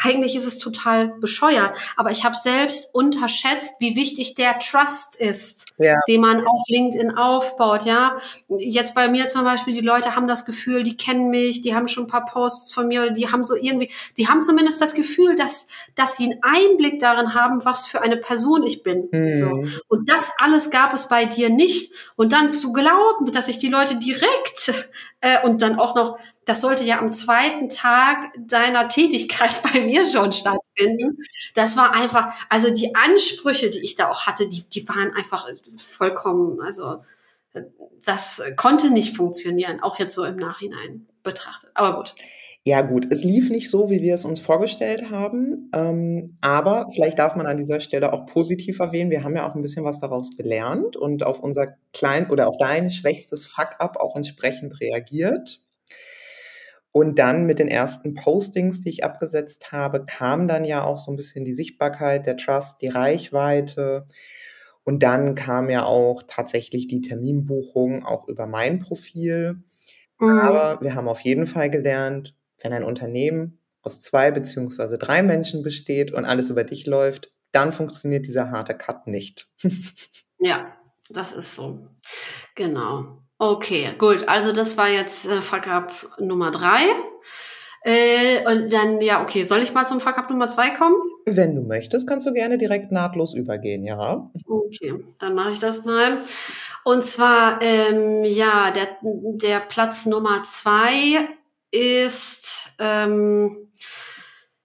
[0.04, 5.74] eigentlich ist es total bescheuert, aber ich habe selbst unterschätzt, wie wichtig der Trust ist,
[5.78, 8.18] ja, den man auf LinkedIn aufbaut, ja.
[8.58, 11.88] Jetzt bei mir zum Beispiel, die Leute haben das Gefühl, die kennen mich, die haben
[11.88, 14.94] schon ein paar Posts von mir oder die haben so irgendwie, die haben zumindest das
[14.94, 19.10] Gefühl, dass, dass sie einen Einblick darin haben, was für eine Person ich bin.
[19.12, 19.64] hm, So.
[19.88, 21.92] Und das alles gab es bei dir nicht.
[22.16, 24.90] Und dann zu glauben, dass sich die Leute direkt
[25.22, 30.10] äh, und dann auch noch, das sollte ja am zweiten Tag deiner Tätigkeit bei mir
[30.10, 31.18] schon stattfinden.
[31.54, 35.48] Das war einfach, also die Ansprüche, die ich da auch hatte, die, die waren einfach
[35.78, 37.04] vollkommen, also
[37.54, 37.64] äh,
[38.06, 41.72] das konnte nicht funktionieren, auch jetzt so im Nachhinein betrachtet.
[41.74, 42.16] Aber gut.
[42.64, 45.70] Ja, gut, es lief nicht so, wie wir es uns vorgestellt haben.
[45.74, 49.56] Ähm, aber vielleicht darf man an dieser Stelle auch positiv erwähnen, wir haben ja auch
[49.56, 54.16] ein bisschen was daraus gelernt und auf unser klein oder auf dein schwächstes Fuck-up auch
[54.16, 55.62] entsprechend reagiert.
[56.98, 61.12] Und dann mit den ersten Postings, die ich abgesetzt habe, kam dann ja auch so
[61.12, 64.08] ein bisschen die Sichtbarkeit, der Trust, die Reichweite.
[64.84, 69.62] Und dann kam ja auch tatsächlich die Terminbuchung auch über mein Profil.
[70.20, 70.40] Mhm.
[70.40, 75.62] Aber wir haben auf jeden Fall gelernt, wenn ein Unternehmen aus zwei beziehungsweise drei Menschen
[75.62, 79.48] besteht und alles über dich läuft, dann funktioniert dieser harte Cut nicht.
[80.40, 80.76] ja,
[81.12, 81.90] das ist so.
[82.56, 83.22] Genau.
[83.40, 84.28] Okay, gut.
[84.28, 86.82] Also das war jetzt äh, Fuck Up Nummer drei.
[87.84, 90.96] Äh, und dann, ja, okay, soll ich mal zum Fuck Up Nummer zwei kommen?
[91.26, 94.30] Wenn du möchtest, kannst du gerne direkt nahtlos übergehen, ja.
[94.48, 96.18] Okay, dann mache ich das mal.
[96.84, 101.28] Und zwar, ähm, ja, der, der Platz Nummer zwei
[101.72, 103.70] ist, ähm,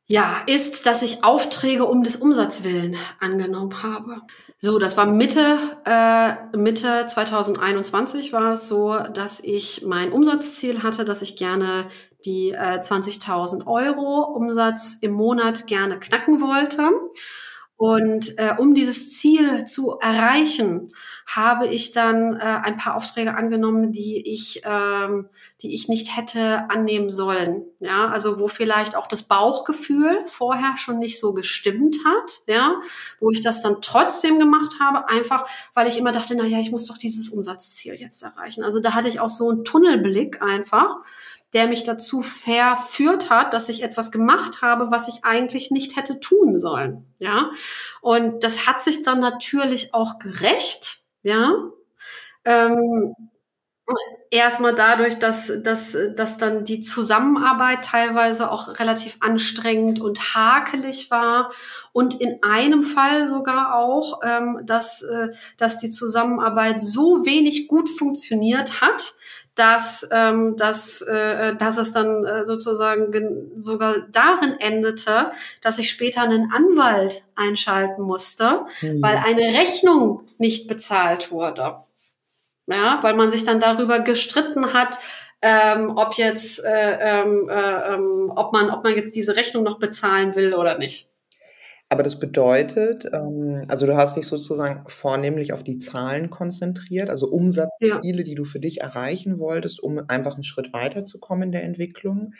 [0.06, 4.22] ja, ist, dass ich Aufträge um des Umsatzes willen angenommen habe.
[4.64, 11.04] So, das war Mitte, äh, Mitte 2021 war es so, dass ich mein Umsatzziel hatte,
[11.04, 11.84] dass ich gerne
[12.24, 16.90] die äh, 20.000 Euro Umsatz im Monat gerne knacken wollte.
[17.82, 20.86] Und äh, um dieses Ziel zu erreichen,
[21.26, 25.28] habe ich dann äh, ein paar Aufträge angenommen, die ich, ähm,
[25.62, 27.64] die ich nicht hätte annehmen sollen.
[27.80, 32.42] Ja, also wo vielleicht auch das Bauchgefühl vorher schon nicht so gestimmt hat.
[32.46, 32.80] Ja,
[33.18, 36.70] wo ich das dann trotzdem gemacht habe, einfach weil ich immer dachte, na ja, ich
[36.70, 38.62] muss doch dieses Umsatzziel jetzt erreichen.
[38.62, 40.98] Also da hatte ich auch so einen Tunnelblick einfach
[41.52, 46.20] der mich dazu verführt hat, dass ich etwas gemacht habe, was ich eigentlich nicht hätte
[46.20, 47.06] tun sollen.
[47.18, 47.50] Ja,
[48.00, 50.98] und das hat sich dann natürlich auch gerecht.
[51.22, 51.54] Ja,
[52.44, 53.14] ähm,
[54.30, 61.52] erstmal dadurch, dass, dass, dass dann die Zusammenarbeit teilweise auch relativ anstrengend und hakelig war
[61.92, 67.88] und in einem Fall sogar auch, ähm, dass, äh, dass die Zusammenarbeit so wenig gut
[67.88, 69.14] funktioniert hat,
[69.54, 76.22] dass, ähm, dass, äh, dass es dann äh, sozusagen sogar darin endete, dass ich später
[76.22, 79.02] einen Anwalt einschalten musste, mhm.
[79.02, 81.76] weil eine Rechnung nicht bezahlt wurde.
[82.66, 84.98] Ja, weil man sich dann darüber gestritten hat,
[85.42, 89.78] ähm, ob jetzt, äh, ähm, äh, ähm, ob man, ob man jetzt diese Rechnung noch
[89.78, 91.11] bezahlen will oder nicht.
[91.92, 97.28] Aber das bedeutet, ähm, also du hast dich sozusagen vornehmlich auf die Zahlen konzentriert, also
[97.28, 98.22] Umsatzziele, ja.
[98.22, 102.32] die du für dich erreichen wolltest, um einfach einen Schritt weiterzukommen in der Entwicklung.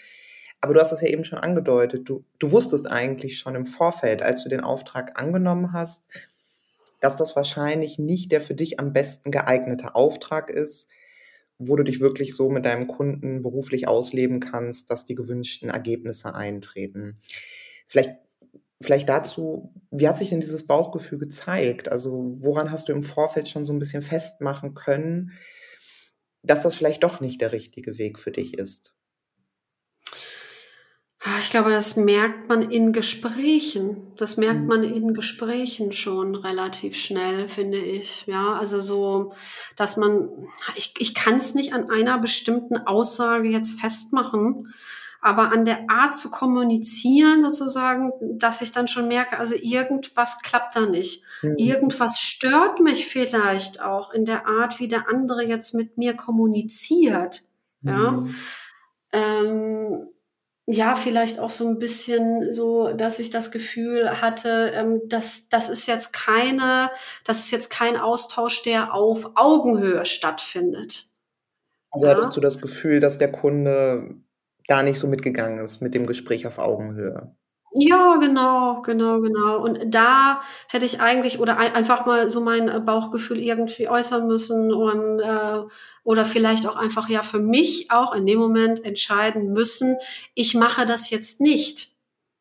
[0.62, 4.22] Aber du hast es ja eben schon angedeutet, du, du wusstest eigentlich schon im Vorfeld,
[4.22, 6.06] als du den Auftrag angenommen hast,
[7.00, 10.88] dass das wahrscheinlich nicht der für dich am besten geeignete Auftrag ist,
[11.58, 16.34] wo du dich wirklich so mit deinem Kunden beruflich ausleben kannst, dass die gewünschten Ergebnisse
[16.34, 17.18] eintreten.
[17.86, 18.21] Vielleicht
[18.82, 21.90] Vielleicht dazu, wie hat sich denn dieses Bauchgefühl gezeigt?
[21.90, 25.32] Also woran hast du im Vorfeld schon so ein bisschen festmachen können,
[26.42, 28.94] dass das vielleicht doch nicht der richtige Weg für dich ist?
[31.24, 34.12] Ah, ich glaube, das merkt man in Gesprächen.
[34.16, 34.66] Das merkt mhm.
[34.66, 38.26] man in Gesprächen schon relativ schnell, finde ich.
[38.26, 39.32] Ja, also so,
[39.76, 40.30] dass man,
[40.74, 44.74] ich, ich kann es nicht an einer bestimmten Aussage jetzt festmachen,
[45.22, 50.74] aber an der Art zu kommunizieren sozusagen, dass ich dann schon merke, also irgendwas klappt
[50.74, 51.22] da nicht.
[51.42, 51.54] Mhm.
[51.58, 57.42] Irgendwas stört mich vielleicht auch in der Art, wie der andere jetzt mit mir kommuniziert.
[57.82, 58.10] Ja.
[58.10, 58.34] Mhm.
[59.12, 60.08] Ähm,
[60.66, 65.68] ja, vielleicht auch so ein bisschen so, dass ich das Gefühl hatte, ähm, dass das
[65.68, 66.90] ist jetzt keine,
[67.24, 71.06] das ist jetzt kein Austausch, der auf Augenhöhe stattfindet.
[71.92, 72.14] Also ja?
[72.14, 74.16] hattest du das Gefühl, dass der Kunde
[74.72, 77.34] da nicht so mitgegangen ist mit dem Gespräch auf Augenhöhe.
[77.74, 79.62] Ja, genau, genau, genau.
[79.62, 84.26] Und da hätte ich eigentlich oder ein, einfach mal so mein äh, Bauchgefühl irgendwie äußern
[84.26, 85.62] müssen und äh,
[86.04, 89.96] oder vielleicht auch einfach ja für mich auch in dem Moment entscheiden müssen,
[90.34, 91.92] ich mache das jetzt nicht.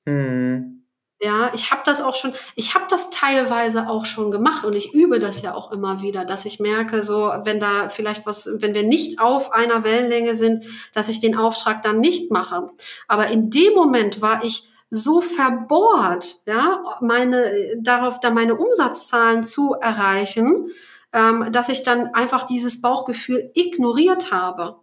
[0.05, 0.80] Mhm.
[1.23, 4.91] Ja, ich habe das auch schon, ich habe das teilweise auch schon gemacht und ich
[4.91, 8.73] übe das ja auch immer wieder, dass ich merke, so wenn da vielleicht was, wenn
[8.73, 12.65] wir nicht auf einer Wellenlänge sind, dass ich den Auftrag dann nicht mache.
[13.07, 19.75] Aber in dem Moment war ich so verbohrt, ja, meine darauf, da meine Umsatzzahlen zu
[19.75, 20.71] erreichen,
[21.13, 24.80] ähm, dass ich dann einfach dieses Bauchgefühl ignoriert habe.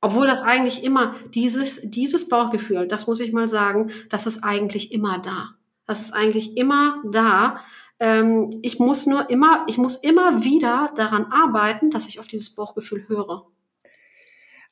[0.00, 4.92] Obwohl das eigentlich immer, dieses, dieses Bauchgefühl, das muss ich mal sagen, das ist eigentlich
[4.92, 5.50] immer da.
[5.86, 7.60] Das ist eigentlich immer da.
[7.98, 12.54] Ähm, ich muss nur immer, ich muss immer wieder daran arbeiten, dass ich auf dieses
[12.54, 13.46] Bauchgefühl höre.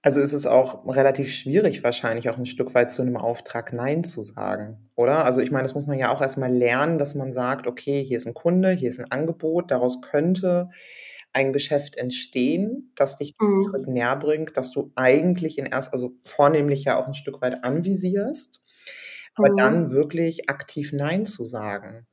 [0.02, 4.04] Also ist es auch relativ schwierig, wahrscheinlich auch ein Stück weit zu einem Auftrag Nein
[4.04, 5.24] zu sagen, oder?
[5.24, 8.18] Also ich meine, das muss man ja auch erstmal lernen, dass man sagt, okay, hier
[8.18, 10.68] ist ein Kunde, hier ist ein Angebot, daraus könnte
[11.34, 13.68] ein Geschäft entstehen, das dich mhm.
[13.68, 17.64] Schritt näher bringt, dass du eigentlich in erst, also vornehmlich ja auch ein Stück weit
[17.64, 18.62] anvisierst,
[19.34, 19.56] aber mhm.
[19.56, 22.06] dann wirklich aktiv Nein zu sagen.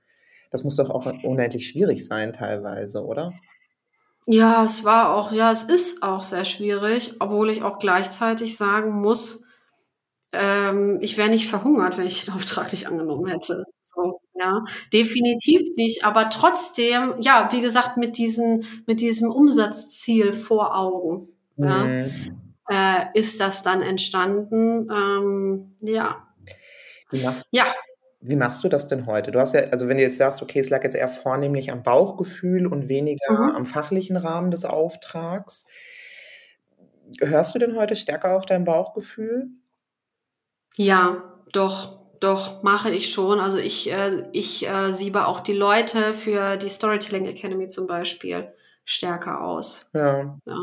[0.50, 3.32] Das muss doch auch unendlich schwierig sein teilweise, oder?
[4.26, 8.92] Ja, es war auch, ja, es ist auch sehr schwierig, obwohl ich auch gleichzeitig sagen
[8.92, 9.46] muss,
[10.34, 13.66] ähm, ich wäre nicht verhungert, wenn ich den Auftrag nicht angenommen hätte.
[13.82, 14.64] So, ja,
[14.94, 16.06] definitiv nicht.
[16.06, 21.66] Aber trotzdem, ja, wie gesagt, mit diesem, mit diesem Umsatzziel vor Augen, mhm.
[21.68, 22.06] ja,
[22.70, 24.90] äh, ist das dann entstanden.
[24.90, 26.28] Ähm, ja.
[27.12, 27.66] Wie machst, ja.
[28.22, 29.32] Wie machst du das denn heute?
[29.32, 31.84] Du hast ja, also wenn du jetzt sagst, okay, es lag jetzt eher vornehmlich am
[31.84, 33.56] Bauchgefühl und weniger mhm.
[33.56, 35.66] am fachlichen Rahmen des Auftrags.
[37.20, 39.50] Hörst du denn heute stärker auf dein Bauchgefühl?
[40.78, 43.40] Ja, doch, doch, mache ich schon.
[43.40, 48.54] Also ich, äh, ich äh, siebe auch die Leute für die Storytelling Academy zum Beispiel
[48.86, 49.90] stärker aus.
[49.94, 50.38] Ja.
[50.46, 50.58] ja.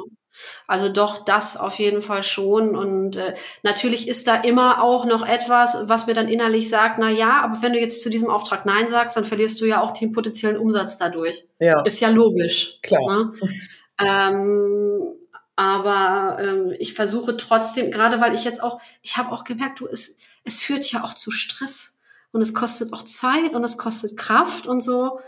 [0.66, 2.77] Also doch, das auf jeden Fall schon.
[2.77, 7.11] Und äh, natürlich ist da immer auch noch etwas, was mir dann innerlich sagt, na
[7.11, 9.90] ja, aber wenn du jetzt zu diesem Auftrag Nein sagst, dann verlierst du ja auch
[9.90, 11.44] den potenziellen Umsatz dadurch.
[11.59, 11.83] Ja.
[11.83, 12.79] Ist ja logisch.
[12.83, 13.01] Klar.
[13.09, 13.33] Ne?
[14.01, 15.14] ähm,
[15.59, 19.88] aber ähm, ich versuche trotzdem, gerade weil ich jetzt auch, ich habe auch gemerkt, du,
[19.88, 21.99] es, es führt ja auch zu Stress.
[22.31, 25.18] Und es kostet auch Zeit und es kostet Kraft und so.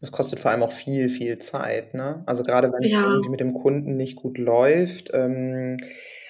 [0.00, 1.92] Es kostet vor allem auch viel, viel Zeit.
[1.92, 2.22] Ne?
[2.24, 3.02] Also gerade wenn es ja.
[3.02, 5.10] irgendwie mit dem Kunden nicht gut läuft.
[5.12, 5.76] Ähm,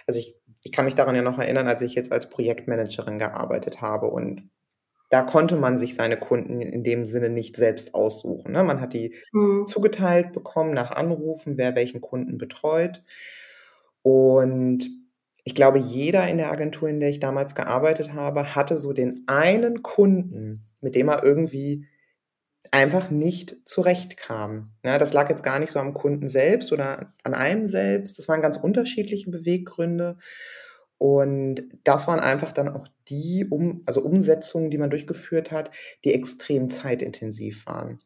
[0.09, 3.81] also ich, ich kann mich daran ja noch erinnern, als ich jetzt als Projektmanagerin gearbeitet
[3.81, 4.51] habe und
[5.13, 8.53] da konnte man sich seine Kunden in dem Sinne nicht selbst aussuchen.
[8.53, 8.65] Ne?
[8.65, 9.67] Man hat die mhm.
[9.67, 13.03] zugeteilt bekommen nach Anrufen, wer welchen Kunden betreut.
[14.01, 14.89] Und
[15.45, 19.25] ich glaube, jeder in der Agentur, in der ich damals gearbeitet habe, hatte so den
[19.27, 21.85] einen Kunden, mit dem er irgendwie
[22.71, 24.73] einfach nicht zurechtkam.
[24.83, 28.19] Ja, das lag jetzt gar nicht so am Kunden selbst oder an einem selbst.
[28.19, 30.17] Das waren ganz unterschiedliche Beweggründe.
[30.97, 35.71] Und das waren einfach dann auch die um, also Umsetzungen, die man durchgeführt hat,
[36.05, 38.01] die extrem zeitintensiv waren.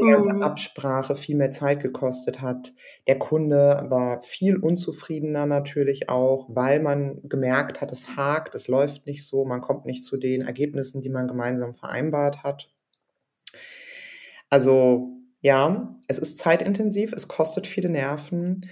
[0.00, 0.42] Die ganze mhm.
[0.42, 2.72] Absprache viel mehr Zeit gekostet hat.
[3.06, 9.06] Der Kunde war viel unzufriedener natürlich auch, weil man gemerkt hat, es hakt, es läuft
[9.06, 12.72] nicht so, man kommt nicht zu den Ergebnissen, die man gemeinsam vereinbart hat.
[14.50, 18.66] Also ja, es ist zeitintensiv, es kostet viele Nerven.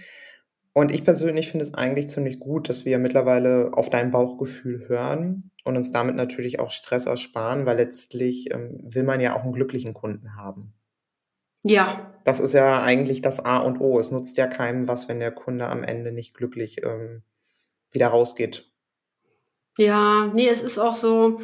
[0.75, 5.51] Und ich persönlich finde es eigentlich ziemlich gut, dass wir mittlerweile auf dein Bauchgefühl hören
[5.65, 9.53] und uns damit natürlich auch Stress ersparen, weil letztlich ähm, will man ja auch einen
[9.53, 10.73] glücklichen Kunden haben.
[11.63, 12.15] Ja.
[12.25, 13.99] Das ist ja eigentlich das A und O.
[13.99, 17.23] Es nutzt ja keinem was, wenn der Kunde am Ende nicht glücklich ähm,
[17.91, 18.71] wieder rausgeht.
[19.79, 21.41] Ja, nee, es ist auch so,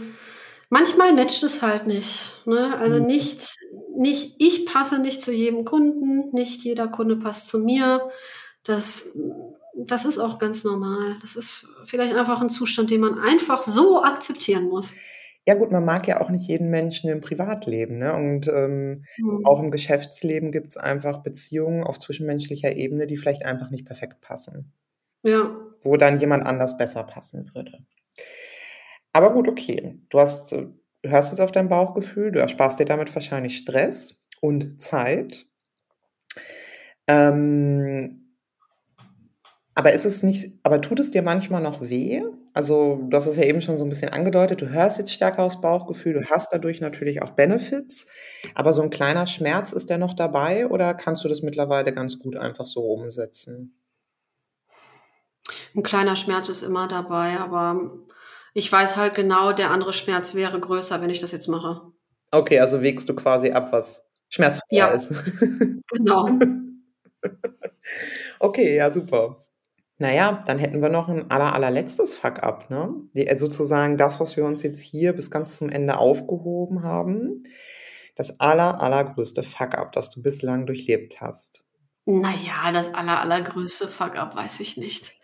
[0.71, 2.43] manchmal matcht es halt nicht.
[2.47, 2.77] Ne?
[2.79, 3.07] Also mhm.
[3.07, 3.57] nicht,
[3.97, 8.09] nicht, ich passe nicht zu jedem Kunden, nicht jeder Kunde passt zu mir.
[8.69, 9.17] Das,
[9.75, 11.17] das ist auch ganz normal.
[11.23, 14.95] Das ist vielleicht einfach ein Zustand, den man einfach so akzeptieren muss.
[15.47, 17.97] Ja gut, man mag ja auch nicht jeden Menschen im Privatleben.
[17.97, 18.13] Ne?
[18.13, 19.47] Und ähm, mhm.
[19.47, 24.21] auch im Geschäftsleben gibt es einfach Beziehungen auf zwischenmenschlicher Ebene, die vielleicht einfach nicht perfekt
[24.21, 24.71] passen.
[25.23, 25.57] Ja.
[25.81, 27.79] Wo dann jemand anders besser passen würde.
[29.15, 29.99] Aber gut, okay.
[30.11, 34.79] Du hast, du hörst jetzt auf dein Bauchgefühl, du ersparst dir damit wahrscheinlich Stress und
[34.83, 35.47] Zeit.
[37.07, 38.28] Ähm,
[39.79, 42.25] aber ist es nicht, aber tut es dir manchmal noch weh?
[42.53, 45.45] Also, du hast es ja eben schon so ein bisschen angedeutet, du hörst jetzt stärker
[45.45, 48.09] aufs Bauchgefühl, du hast dadurch natürlich auch Benefits,
[48.57, 52.19] aber so ein kleiner Schmerz, ist der noch dabei oder kannst du das mittlerweile ganz
[52.19, 53.81] gut einfach so umsetzen?
[55.77, 58.01] Ein kleiner Schmerz ist immer dabei, aber
[58.55, 61.93] ich weiß halt genau, der andere Schmerz wäre größer, wenn ich das jetzt mache.
[62.33, 64.89] Okay, also wägst du quasi ab, was schmerzvoller ja.
[64.89, 65.15] ist.
[65.91, 66.29] Genau.
[68.41, 69.48] okay, ja, super.
[70.01, 72.95] Naja, dann hätten wir noch ein aller, allerletztes Fuck-up, ne?
[73.15, 77.43] Äh, sozusagen das, was wir uns jetzt hier bis ganz zum Ende aufgehoben haben.
[78.15, 81.65] Das aller, allergrößte Fuck-up, das du bislang durchlebt hast.
[82.05, 85.15] Naja, das aller, allergrößte Fuck-up weiß ich nicht.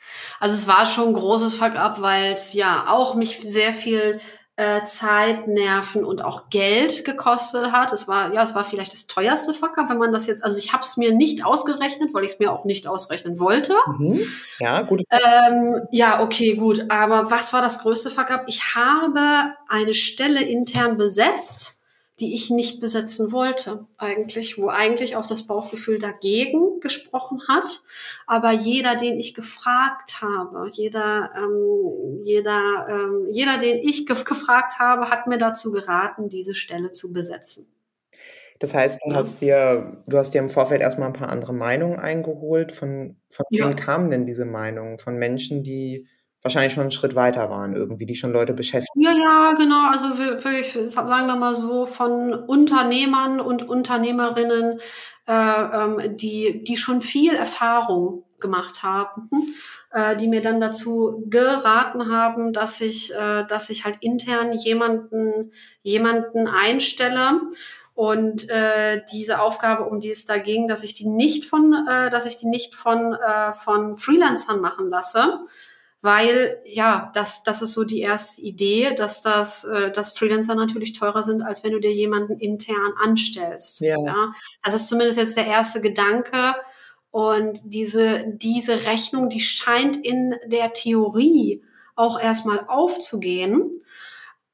[0.41, 4.21] Also es war schon ein großes Fuck-up, weil es ja auch mich sehr viel
[4.57, 7.93] äh, Zeit, Nerven und auch Geld gekostet hat.
[7.93, 10.73] Es war, ja, es war vielleicht das teuerste Fucker, wenn man das jetzt, also ich
[10.73, 13.75] habe es mir nicht ausgerechnet, weil ich es mir auch nicht ausrechnen wollte.
[13.99, 14.21] Mhm.
[14.61, 15.03] Ja, gut.
[15.11, 16.85] Ähm, ja, okay, gut.
[16.89, 18.45] Aber was war das größte Fuck-up?
[18.47, 21.74] Ich habe eine Stelle intern besetzt,
[22.21, 27.83] die ich nicht besetzen wollte, eigentlich, wo eigentlich auch das Bauchgefühl dagegen gesprochen hat.
[28.27, 34.79] Aber jeder, den ich gefragt habe, jeder, ähm, jeder, ähm, jeder, den ich ge gefragt
[34.79, 37.67] habe, hat mir dazu geraten, diese Stelle zu besetzen.
[38.61, 39.17] Das heißt, du ja.
[39.17, 42.71] hast dir, du hast dir im Vorfeld erstmal ein paar andere Meinungen eingeholt.
[42.71, 43.69] Von, von ja.
[43.69, 44.99] wem kamen denn diese Meinungen?
[44.99, 46.07] Von Menschen, die
[46.45, 49.01] wahrscheinlich schon einen Schritt weiter waren, irgendwie, die schon Leute beschäftigen.
[49.01, 49.89] Ja, ja, genau.
[49.91, 54.79] Also wirklich, sagen wir mal so, von Unternehmern und Unternehmerinnen,
[55.27, 59.31] äh, ähm, die, die schon viel Erfahrung gemacht haben,
[59.91, 65.51] äh, die mir dann dazu geraten haben, dass ich, äh, dass ich halt intern jemanden,
[65.83, 67.41] jemanden einstelle
[67.95, 72.11] und äh, diese Aufgabe, um die es da ging, dass ich die nicht von, äh,
[72.11, 75.39] dass ich die nicht von äh, von Freelancern machen lasse,
[76.05, 80.93] weil ja, das, das ist so die erste Idee, dass das, äh, dass Freelancer natürlich
[80.93, 83.81] teurer sind, als wenn du dir jemanden intern anstellst.
[83.81, 83.97] Ja.
[83.99, 84.33] ja.
[84.63, 86.57] Das ist zumindest jetzt der erste Gedanke.
[87.11, 91.65] Und diese, diese Rechnung, die scheint in der Theorie
[91.97, 93.81] auch erstmal aufzugehen.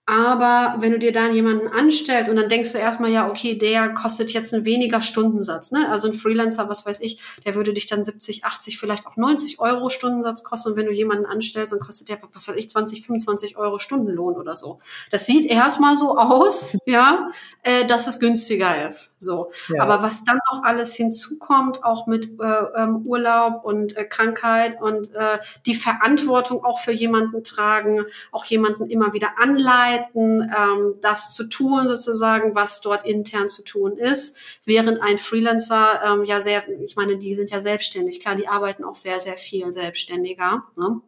[0.06, 3.90] Aber wenn du dir dann jemanden anstellst und dann denkst du erstmal, ja, okay, der
[3.90, 5.70] kostet jetzt einen weniger Stundensatz.
[5.70, 5.88] Ne?
[5.88, 9.60] Also ein Freelancer, was weiß ich, der würde dich dann 70, 80, vielleicht auch 90
[9.60, 10.70] Euro Stundensatz kosten.
[10.70, 14.34] Und wenn du jemanden anstellst, dann kostet der, was weiß ich, 20, 25 Euro Stundenlohn
[14.34, 14.80] oder so.
[15.12, 17.30] Das sieht erstmal so aus, ja,
[17.62, 19.14] äh, dass es günstiger ist.
[19.20, 19.52] So.
[19.68, 19.84] Ja.
[19.84, 25.14] Aber was dann auch alles hinzukommt, auch mit äh, ähm, Urlaub und äh, Krankheit und
[25.14, 31.34] äh, die Verantwortung auch für jemanden tragen, auch jemanden immer wieder anleiten, Möglichkeiten, ähm, das
[31.34, 36.68] zu tun, sozusagen, was dort intern zu tun ist, während ein Freelancer ähm, ja sehr,
[36.80, 40.64] ich meine, die sind ja selbstständig, klar, die arbeiten auch sehr, sehr viel selbstständiger.
[40.76, 41.00] Ne?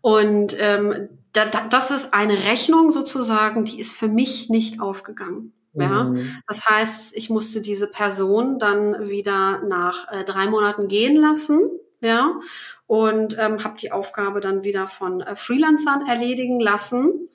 [0.00, 5.52] Und ähm, da, da, das ist eine Rechnung sozusagen, die ist für mich nicht aufgegangen.
[5.76, 6.40] Ja, mhm.
[6.46, 11.68] das heißt, ich musste diese Person dann wieder nach äh, drei Monaten gehen lassen,
[12.00, 12.38] ja,
[12.86, 17.28] und ähm, habe die Aufgabe dann wieder von äh, Freelancern erledigen lassen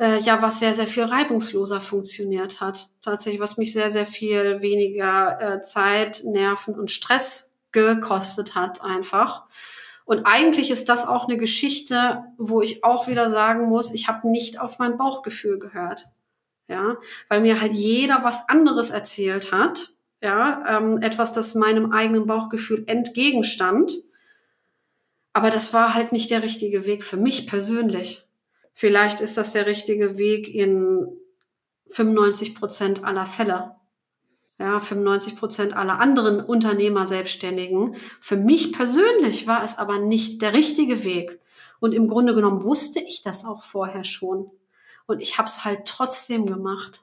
[0.00, 2.88] äh, ja, was sehr, sehr viel reibungsloser funktioniert hat.
[3.02, 9.44] Tatsächlich, was mich sehr, sehr viel weniger äh, Zeit, Nerven und Stress gekostet hat einfach.
[10.06, 14.28] Und eigentlich ist das auch eine Geschichte, wo ich auch wieder sagen muss, ich habe
[14.28, 16.08] nicht auf mein Bauchgefühl gehört.
[16.66, 16.96] Ja,
[17.28, 19.92] weil mir halt jeder was anderes erzählt hat.
[20.22, 23.92] Ja, ähm, etwas, das meinem eigenen Bauchgefühl entgegenstand.
[25.32, 28.26] Aber das war halt nicht der richtige Weg für mich persönlich.
[28.74, 31.06] Vielleicht ist das der richtige Weg in
[31.88, 33.76] 95 Prozent aller Fälle.
[34.58, 37.96] Ja, 95 Prozent aller anderen Unternehmer, Selbstständigen.
[38.20, 41.40] Für mich persönlich war es aber nicht der richtige Weg.
[41.80, 44.50] Und im Grunde genommen wusste ich das auch vorher schon.
[45.06, 47.02] Und ich habe es halt trotzdem gemacht.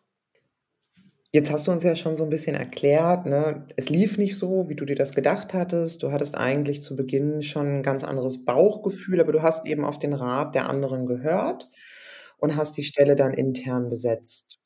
[1.37, 4.69] Jetzt hast du uns ja schon so ein bisschen erklärt, ne, es lief nicht so,
[4.69, 6.01] wie du dir das gedacht hattest.
[6.01, 9.99] Du hattest eigentlich zu Beginn schon ein ganz anderes Bauchgefühl, aber du hast eben auf
[9.99, 11.69] den Rat der anderen gehört
[12.39, 14.59] und hast die Stelle dann intern besetzt.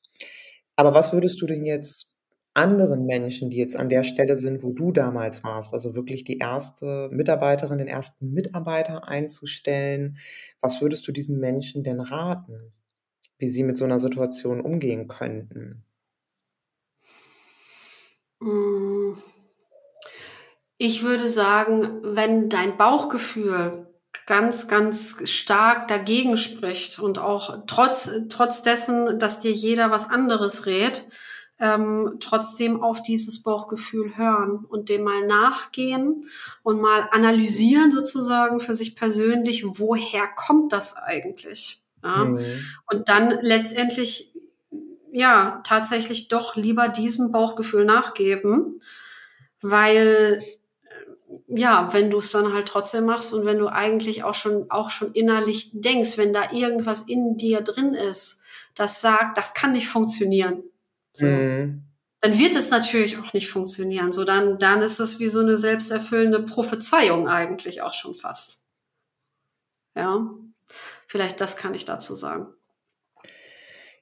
[0.77, 2.13] Aber was würdest du denn jetzt
[2.55, 6.39] anderen Menschen, die jetzt an der Stelle sind, wo du damals warst, also wirklich die
[6.39, 10.17] erste Mitarbeiterin, den ersten Mitarbeiter einzustellen,
[10.61, 12.73] was würdest du diesen Menschen denn raten,
[13.39, 15.85] wie sie mit so einer Situation umgehen könnten?
[18.41, 19.13] Mm.
[20.77, 23.87] Ich würde sagen, wenn dein Bauchgefühl
[24.25, 30.65] ganz, ganz stark dagegen spricht und auch trotz, trotz dessen, dass dir jeder was anderes
[30.65, 31.07] rät,
[31.59, 36.25] ähm, trotzdem auf dieses Bauchgefühl hören und dem mal nachgehen
[36.63, 41.83] und mal analysieren sozusagen für sich persönlich, woher kommt das eigentlich?
[42.03, 42.25] Ja?
[42.25, 42.39] Mhm.
[42.91, 44.30] Und dann letztendlich
[45.11, 48.81] ja tatsächlich doch lieber diesem Bauchgefühl nachgeben,
[49.61, 54.33] weil äh, ja, wenn du es dann halt trotzdem machst und wenn du eigentlich auch
[54.33, 58.41] schon auch schon innerlich denkst, wenn da irgendwas in dir drin ist,
[58.75, 60.63] das sagt, das kann nicht funktionieren,
[61.13, 61.83] so, mhm.
[62.21, 64.13] dann wird es natürlich auch nicht funktionieren.
[64.13, 68.63] So dann dann ist es wie so eine selbsterfüllende Prophezeiung eigentlich auch schon fast.
[69.93, 70.25] Ja,
[71.07, 72.47] vielleicht das kann ich dazu sagen.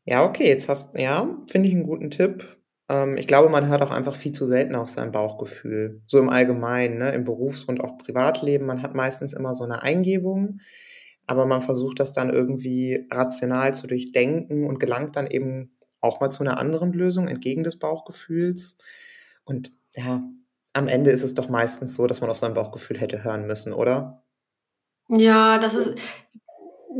[0.05, 2.57] Ja, okay, jetzt hast ja, finde ich einen guten Tipp.
[2.89, 6.01] Ähm, ich glaube, man hört auch einfach viel zu selten auf sein Bauchgefühl.
[6.07, 8.65] So im Allgemeinen, ne, im Berufs- und auch Privatleben.
[8.65, 10.59] Man hat meistens immer so eine Eingebung,
[11.27, 16.29] aber man versucht das dann irgendwie rational zu durchdenken und gelangt dann eben auch mal
[16.29, 18.77] zu einer anderen Lösung entgegen des Bauchgefühls.
[19.43, 20.23] Und ja,
[20.73, 23.73] am Ende ist es doch meistens so, dass man auf sein Bauchgefühl hätte hören müssen,
[23.73, 24.23] oder?
[25.09, 26.09] Ja, das ist,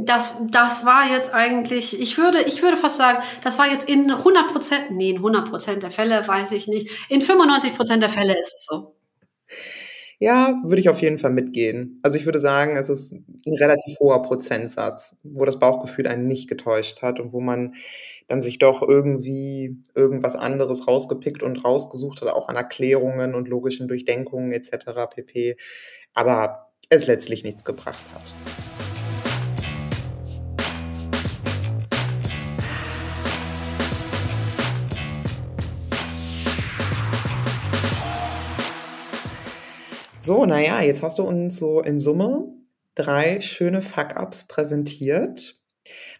[0.06, 4.10] das, das war jetzt eigentlich, ich würde, ich würde fast sagen, das war jetzt in
[4.10, 6.90] 100 Prozent, nee, in 100 Prozent der Fälle, weiß ich nicht.
[7.10, 8.96] In 95 Prozent der Fälle ist es so.
[10.22, 12.00] Ja, würde ich auf jeden Fall mitgehen.
[12.04, 16.50] Also ich würde sagen, es ist ein relativ hoher Prozentsatz, wo das Bauchgefühl einen nicht
[16.50, 17.76] getäuscht hat und wo man
[18.28, 23.88] dann sich doch irgendwie irgendwas anderes rausgepickt und rausgesucht hat, auch an Erklärungen und logischen
[23.88, 25.10] Durchdenkungen etc.
[25.10, 25.56] pp.
[26.14, 28.49] Aber es letztlich nichts gebracht hat.
[40.30, 42.54] So, naja, jetzt hast du uns so in Summe
[42.94, 45.60] drei schöne Fuck-Ups präsentiert.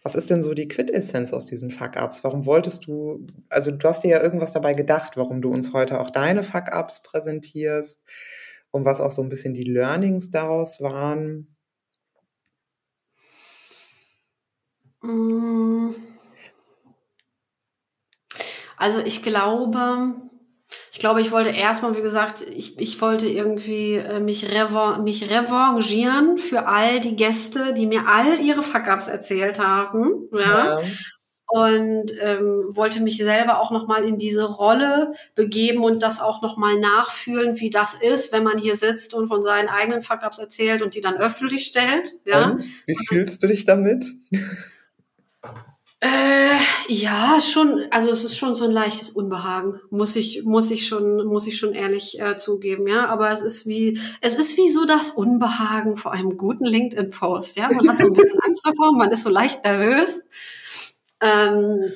[0.02, 2.24] Was ist denn so die Quintessenz aus diesen Fuck-Ups?
[2.24, 6.00] Warum wolltest du, also du hast dir ja irgendwas dabei gedacht, warum du uns heute
[6.00, 8.02] auch deine Fuck-Ups präsentierst
[8.72, 11.56] und was auch so ein bisschen die Learnings daraus waren?
[15.02, 15.90] Mm.
[18.76, 20.29] Also ich glaube,
[20.92, 25.30] ich glaube, ich wollte erstmal, wie gesagt, ich, ich wollte irgendwie äh, mich, revan mich
[25.30, 30.28] revanchieren für all die Gäste, die mir all ihre Fuck-Ups erzählt haben.
[30.32, 30.76] Ja.
[30.76, 30.80] ja.
[31.52, 36.78] Und ähm, wollte mich selber auch nochmal in diese Rolle begeben und das auch nochmal
[36.78, 40.94] nachfühlen, wie das ist, wenn man hier sitzt und von seinen eigenen Fuck-Ups erzählt und
[40.94, 42.14] die dann öffentlich stellt.
[42.24, 42.50] Ja.
[42.50, 44.06] Und wie fühlst du dich damit?
[46.02, 46.56] Äh,
[46.88, 51.26] ja, schon, also es ist schon so ein leichtes Unbehagen, muss ich, muss ich schon,
[51.26, 53.06] muss ich schon ehrlich äh, zugeben, ja.
[53.06, 57.68] Aber es ist wie, es ist wie so das Unbehagen vor einem guten LinkedIn-Post, ja.
[57.70, 60.20] Man hat so ein bisschen Angst davor, man ist so leicht nervös.
[61.20, 61.92] Ähm,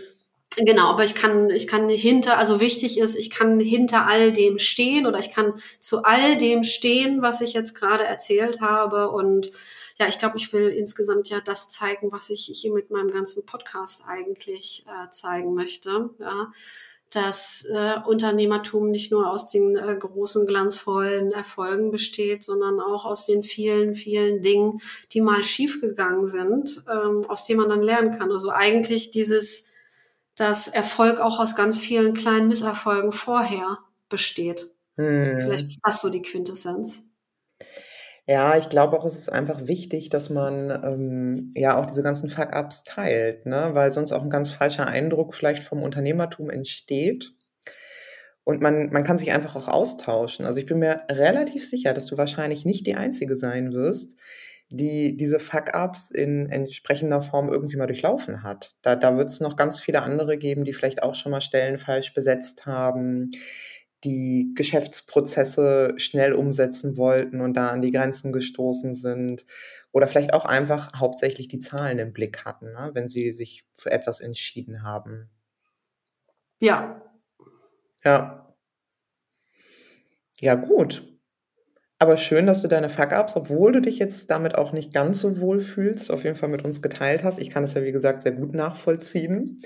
[0.56, 4.60] Genau, aber ich kann, ich kann hinter, also wichtig ist, ich kann hinter all dem
[4.60, 9.50] stehen oder ich kann zu all dem stehen, was ich jetzt gerade erzählt habe und
[9.98, 13.46] ja, ich glaube, ich will insgesamt ja das zeigen, was ich hier mit meinem ganzen
[13.46, 16.10] Podcast eigentlich äh, zeigen möchte.
[16.18, 16.52] Ja
[17.14, 23.26] dass äh, Unternehmertum nicht nur aus den äh, großen, glanzvollen Erfolgen besteht, sondern auch aus
[23.26, 24.80] den vielen, vielen Dingen,
[25.12, 28.32] die mal schiefgegangen sind, ähm, aus denen man dann lernen kann.
[28.32, 29.66] Also eigentlich dieses,
[30.34, 33.78] dass Erfolg auch aus ganz vielen kleinen Misserfolgen vorher
[34.08, 34.72] besteht.
[34.96, 35.38] Hm.
[35.42, 37.04] Vielleicht ist das so die Quintessenz.
[38.26, 42.30] Ja, ich glaube auch, es ist einfach wichtig, dass man ähm, ja auch diese ganzen
[42.30, 43.70] Fuck-ups teilt, ne?
[43.72, 47.34] weil sonst auch ein ganz falscher Eindruck vielleicht vom Unternehmertum entsteht.
[48.42, 50.46] Und man, man kann sich einfach auch austauschen.
[50.46, 54.16] Also ich bin mir relativ sicher, dass du wahrscheinlich nicht die Einzige sein wirst,
[54.70, 58.74] die diese Fuck-ups in entsprechender Form irgendwie mal durchlaufen hat.
[58.82, 61.76] Da, da wird es noch ganz viele andere geben, die vielleicht auch schon mal Stellen
[61.78, 63.30] falsch besetzt haben,
[64.04, 69.46] die Geschäftsprozesse schnell umsetzen wollten und da an die Grenzen gestoßen sind
[69.92, 73.90] oder vielleicht auch einfach hauptsächlich die Zahlen im Blick hatten, ne, wenn sie sich für
[73.90, 75.30] etwas entschieden haben.
[76.60, 77.02] Ja.
[78.04, 78.54] Ja.
[80.40, 81.02] Ja, gut.
[81.98, 85.40] Aber schön, dass du deine Fuck-Ups, obwohl du dich jetzt damit auch nicht ganz so
[85.40, 87.38] wohl fühlst, auf jeden Fall mit uns geteilt hast.
[87.38, 89.58] Ich kann es ja, wie gesagt, sehr gut nachvollziehen.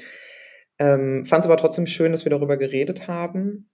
[0.79, 3.71] Ähm, Fand es aber trotzdem schön, dass wir darüber geredet haben.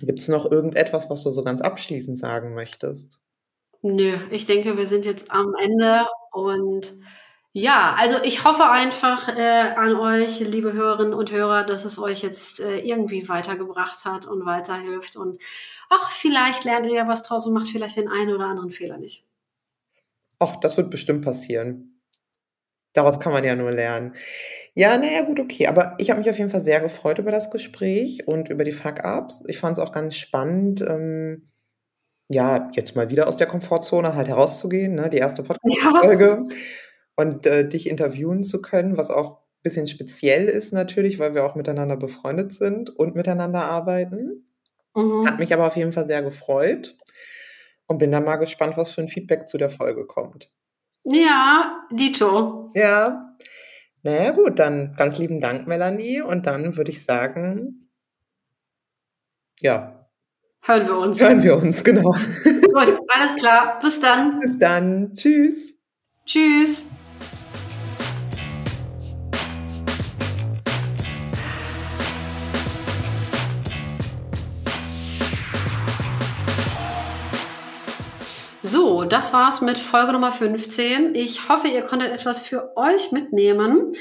[0.00, 3.20] Gibt es noch irgendetwas, was du so ganz abschließend sagen möchtest?
[3.82, 6.94] Nö, ich denke, wir sind jetzt am Ende und
[7.52, 12.22] ja, also ich hoffe einfach äh, an euch, liebe Hörerinnen und Hörer, dass es euch
[12.22, 15.38] jetzt äh, irgendwie weitergebracht hat und weiterhilft und
[15.88, 18.96] ach, vielleicht lernt ihr ja was draus und macht vielleicht den einen oder anderen Fehler
[18.96, 19.24] nicht.
[20.40, 22.00] Ach, das wird bestimmt passieren.
[22.92, 24.14] Daraus kann man ja nur lernen.
[24.74, 25.68] Ja, naja, gut, okay.
[25.68, 28.72] Aber ich habe mich auf jeden Fall sehr gefreut über das Gespräch und über die
[28.72, 29.44] Fuck-Ups.
[29.46, 31.48] Ich fand es auch ganz spannend, ähm,
[32.28, 35.08] ja, jetzt mal wieder aus der Komfortzone halt herauszugehen, ne?
[35.10, 36.24] die erste Podcast-Folge.
[36.24, 36.56] Ja.
[37.16, 41.44] Und äh, dich interviewen zu können, was auch ein bisschen speziell ist natürlich, weil wir
[41.44, 44.48] auch miteinander befreundet sind und miteinander arbeiten.
[44.96, 45.28] Mhm.
[45.28, 46.96] Hat mich aber auf jeden Fall sehr gefreut
[47.86, 50.50] und bin dann mal gespannt, was für ein Feedback zu der Folge kommt.
[51.04, 52.72] Ja, Dito.
[52.74, 53.36] Ja.
[54.04, 56.20] Naja, gut, dann ganz lieben Dank, Melanie.
[56.20, 57.90] Und dann würde ich sagen,
[59.60, 60.08] ja.
[60.62, 61.20] Hören wir uns.
[61.20, 62.12] Hören wir uns, genau.
[62.12, 63.78] Gut, alles klar.
[63.80, 64.40] Bis dann.
[64.40, 65.14] Bis dann.
[65.14, 65.76] Tschüss.
[66.26, 66.86] Tschüss.
[78.66, 81.14] So, das war's mit Folge Nummer 15.
[81.14, 83.92] Ich hoffe, ihr konntet etwas für euch mitnehmen.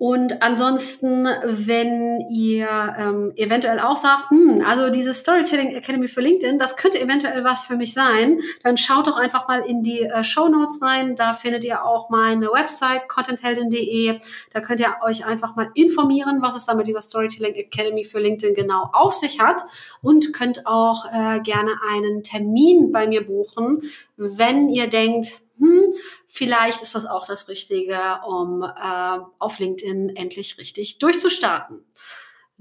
[0.00, 2.66] Und ansonsten, wenn ihr
[2.98, 7.64] ähm, eventuell auch sagt, hm, also diese Storytelling Academy für LinkedIn, das könnte eventuell was
[7.64, 11.16] für mich sein, dann schaut doch einfach mal in die äh, Show Notes rein.
[11.16, 14.20] Da findet ihr auch meine Website contentheldin.de.
[14.54, 18.20] Da könnt ihr euch einfach mal informieren, was es da mit dieser Storytelling Academy für
[18.20, 19.60] LinkedIn genau auf sich hat
[20.00, 23.82] und könnt auch äh, gerne einen Termin bei mir buchen,
[24.16, 25.92] wenn ihr denkt, hm,
[26.30, 31.84] vielleicht ist das auch das Richtige, um äh, auf LinkedIn endlich richtig durchzustarten.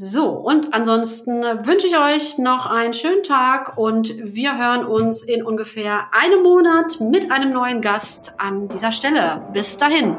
[0.01, 5.43] So, und ansonsten wünsche ich euch noch einen schönen Tag und wir hören uns in
[5.43, 9.45] ungefähr einem Monat mit einem neuen Gast an dieser Stelle.
[9.51, 10.17] Bis dahin.